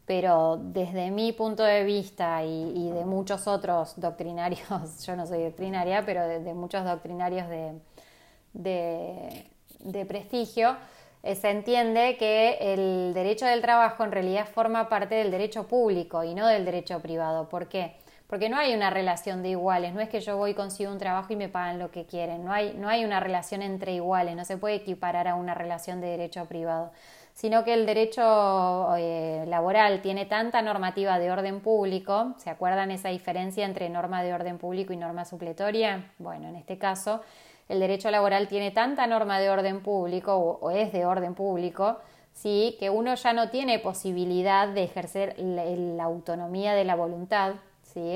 pero 0.06 0.58
desde 0.58 1.12
mi 1.12 1.32
punto 1.32 1.63
de 1.63 1.84
vista 1.84 2.43
y, 2.43 2.91
de 2.91 3.06
muchos 3.06 3.47
otros 3.47 3.93
doctrinarios, 3.97 4.67
yo 5.06 5.15
no 5.15 5.28
soy 5.28 5.43
doctrinaria, 5.43 6.04
pero 6.06 6.28
de, 6.28 6.54
muchos 6.54 6.84
doctrinarios 6.84 7.47
de, 7.50 9.45
de 9.80 10.06
prestigio, 10.06 10.76
eh, 11.23 11.36
se 11.36 11.50
entiende 11.50 12.15
que 12.17 12.58
el 12.62 13.13
derecho 13.13 13.45
del 13.45 13.62
trabajo 13.62 14.04
en 14.04 14.12
realidad 14.12 14.47
forma 14.47 14.88
parte 14.88 15.15
del 15.15 15.32
derecho 15.32 15.67
público 15.67 16.23
y 16.23 16.34
no 16.34 16.47
del 16.47 16.63
derecho 16.63 17.02
privado. 17.02 17.50
¿Por 17.50 17.67
qué? 17.67 17.95
Porque 18.27 18.49
no 18.49 18.57
hay 18.57 18.73
una 18.73 18.89
relación 18.89 19.41
de 19.41 19.49
iguales, 19.49 19.93
no 19.93 20.01
es 20.01 20.09
que 20.09 20.19
yo 20.19 20.35
voy, 20.37 20.53
consigo 20.53 20.91
un 20.91 20.97
trabajo 20.97 21.31
y 21.31 21.37
me 21.37 21.47
pagan 21.47 21.79
lo 21.79 21.91
que 21.91 22.05
quieren, 22.05 22.43
no 22.43 22.51
hay, 22.51 22.73
no 22.77 22.89
hay 22.89 23.05
una 23.05 23.21
relación 23.21 23.61
entre 23.61 23.93
iguales, 23.93 24.35
no 24.35 24.43
se 24.43 24.57
puede 24.57 24.75
equiparar 24.75 25.27
a 25.27 25.35
una 25.35 25.53
relación 25.53 26.01
de 26.01 26.07
derecho 26.07 26.45
privado, 26.45 26.91
sino 27.33 27.63
que 27.63 27.73
el 27.73 27.85
derecho 27.85 28.95
eh, 28.97 29.45
laboral 29.47 30.01
tiene 30.01 30.25
tanta 30.25 30.61
normativa 30.61 31.19
de 31.19 31.31
orden 31.31 31.61
público, 31.61 32.33
¿se 32.37 32.49
acuerdan 32.49 32.91
esa 32.91 33.09
diferencia 33.09 33.65
entre 33.65 33.89
norma 33.89 34.23
de 34.23 34.33
orden 34.33 34.57
público 34.57 34.91
y 34.91 34.97
norma 34.97 35.23
supletoria? 35.23 36.11
Bueno, 36.19 36.49
en 36.49 36.57
este 36.57 36.77
caso 36.77 37.21
el 37.69 37.79
derecho 37.79 38.09
laboral 38.11 38.47
tiene 38.47 38.71
tanta 38.71 39.07
norma 39.07 39.39
de 39.39 39.49
orden 39.49 39.81
público 39.81 40.35
o, 40.35 40.71
es 40.71 40.93
de 40.93 41.05
orden 41.05 41.35
público, 41.35 41.97
¿sí? 42.33 42.77
que 42.79 42.89
uno 42.89 43.15
ya 43.15 43.33
no 43.33 43.49
tiene 43.49 43.79
posibilidad 43.79 44.67
de 44.67 44.83
ejercer 44.83 45.35
la, 45.37 46.03
autonomía 46.03 46.73
de 46.73 46.85
la 46.85 46.95
voluntad, 46.95 47.55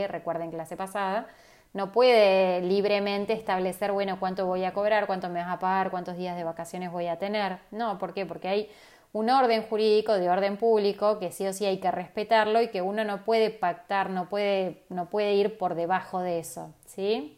recuerden 0.07 0.51
clase 0.51 0.77
pasada, 0.77 1.27
no 1.73 1.91
puede 1.91 2.61
libremente 2.61 3.33
establecer, 3.33 3.91
bueno, 3.91 4.19
cuánto 4.19 4.45
voy 4.45 4.65
a 4.65 4.73
cobrar, 4.73 5.07
cuánto 5.07 5.29
me 5.29 5.39
vas 5.39 5.51
a 5.51 5.59
pagar, 5.59 5.89
cuántos 5.89 6.17
días 6.17 6.35
de 6.35 6.43
vacaciones 6.43 6.91
voy 6.91 7.07
a 7.07 7.17
tener. 7.17 7.59
No, 7.71 7.97
¿por 7.97 8.13
qué? 8.13 8.25
Porque 8.25 8.47
hay 8.49 8.69
un 9.13 9.29
orden 9.29 9.63
jurídico 9.63 10.13
de 10.13 10.29
orden 10.29 10.57
público 10.57 11.19
que 11.19 11.31
sí 11.31 11.45
o 11.47 11.53
sí 11.53 11.65
hay 11.65 11.79
que 11.79 11.91
respetarlo 11.91 12.61
y 12.61 12.69
que 12.69 12.81
uno 12.81 13.03
no 13.03 13.23
puede 13.23 13.49
pactar, 13.49 14.09
no 14.09 14.29
puede, 14.29 14.83
no 14.89 15.09
puede 15.09 15.33
ir 15.35 15.57
por 15.57 15.75
debajo 15.75 16.19
de 16.19 16.39
eso, 16.39 16.73
¿sí? 16.85 17.37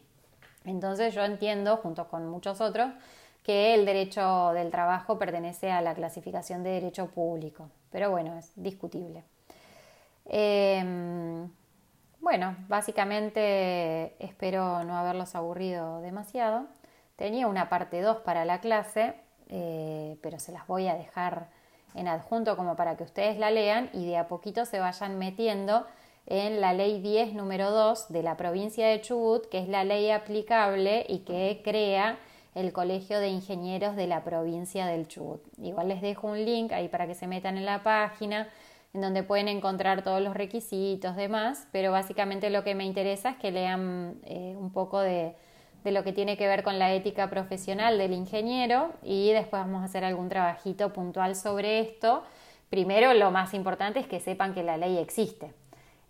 Entonces 0.64 1.14
yo 1.14 1.24
entiendo, 1.24 1.76
junto 1.76 2.08
con 2.08 2.28
muchos 2.28 2.60
otros, 2.60 2.90
que 3.42 3.74
el 3.74 3.84
derecho 3.84 4.52
del 4.54 4.70
trabajo 4.70 5.18
pertenece 5.18 5.70
a 5.70 5.82
la 5.82 5.94
clasificación 5.94 6.62
de 6.62 6.70
derecho 6.70 7.08
público, 7.08 7.68
pero 7.90 8.10
bueno, 8.10 8.38
es 8.38 8.50
discutible. 8.56 9.22
Em, 10.26 11.50
bueno, 12.24 12.56
básicamente 12.68 14.16
espero 14.18 14.82
no 14.82 14.96
haberlos 14.96 15.34
aburrido 15.34 16.00
demasiado. 16.00 16.66
Tenía 17.16 17.46
una 17.46 17.68
parte 17.68 18.00
2 18.00 18.18
para 18.18 18.46
la 18.46 18.60
clase, 18.60 19.14
eh, 19.50 20.16
pero 20.22 20.38
se 20.38 20.50
las 20.50 20.66
voy 20.66 20.88
a 20.88 20.94
dejar 20.94 21.48
en 21.94 22.08
adjunto 22.08 22.56
como 22.56 22.76
para 22.76 22.96
que 22.96 23.04
ustedes 23.04 23.38
la 23.38 23.50
lean 23.50 23.90
y 23.92 24.06
de 24.06 24.16
a 24.16 24.26
poquito 24.26 24.64
se 24.64 24.80
vayan 24.80 25.18
metiendo 25.18 25.86
en 26.26 26.62
la 26.62 26.72
ley 26.72 27.02
10 27.02 27.34
número 27.34 27.70
2 27.70 28.08
de 28.08 28.22
la 28.22 28.38
provincia 28.38 28.88
de 28.88 29.02
Chubut, 29.02 29.46
que 29.50 29.58
es 29.58 29.68
la 29.68 29.84
ley 29.84 30.10
aplicable 30.10 31.04
y 31.06 31.20
que 31.20 31.60
crea 31.62 32.18
el 32.54 32.72
Colegio 32.72 33.20
de 33.20 33.28
Ingenieros 33.28 33.96
de 33.96 34.06
la 34.06 34.24
provincia 34.24 34.86
del 34.86 35.08
Chubut. 35.08 35.42
Igual 35.58 35.88
les 35.88 36.00
dejo 36.00 36.28
un 36.28 36.42
link 36.42 36.72
ahí 36.72 36.88
para 36.88 37.06
que 37.06 37.14
se 37.14 37.26
metan 37.26 37.58
en 37.58 37.66
la 37.66 37.82
página, 37.82 38.48
en 38.94 39.00
donde 39.00 39.24
pueden 39.24 39.48
encontrar 39.48 40.02
todos 40.02 40.22
los 40.22 40.34
requisitos, 40.34 41.16
demás, 41.16 41.66
pero 41.72 41.92
básicamente 41.92 42.48
lo 42.48 42.62
que 42.62 42.74
me 42.74 42.84
interesa 42.84 43.30
es 43.30 43.36
que 43.36 43.50
lean 43.50 44.20
eh, 44.24 44.54
un 44.56 44.72
poco 44.72 45.00
de, 45.00 45.34
de 45.82 45.92
lo 45.92 46.04
que 46.04 46.12
tiene 46.12 46.36
que 46.36 46.46
ver 46.46 46.62
con 46.62 46.78
la 46.78 46.92
ética 46.94 47.28
profesional 47.28 47.98
del 47.98 48.12
ingeniero 48.12 48.92
y 49.02 49.32
después 49.32 49.62
vamos 49.62 49.82
a 49.82 49.86
hacer 49.86 50.04
algún 50.04 50.28
trabajito 50.28 50.92
puntual 50.92 51.36
sobre 51.36 51.80
esto. 51.80 52.22
Primero, 52.70 53.12
lo 53.14 53.30
más 53.30 53.52
importante 53.52 53.98
es 53.98 54.06
que 54.06 54.20
sepan 54.20 54.54
que 54.54 54.62
la 54.62 54.76
ley 54.76 54.96
existe. 54.96 55.52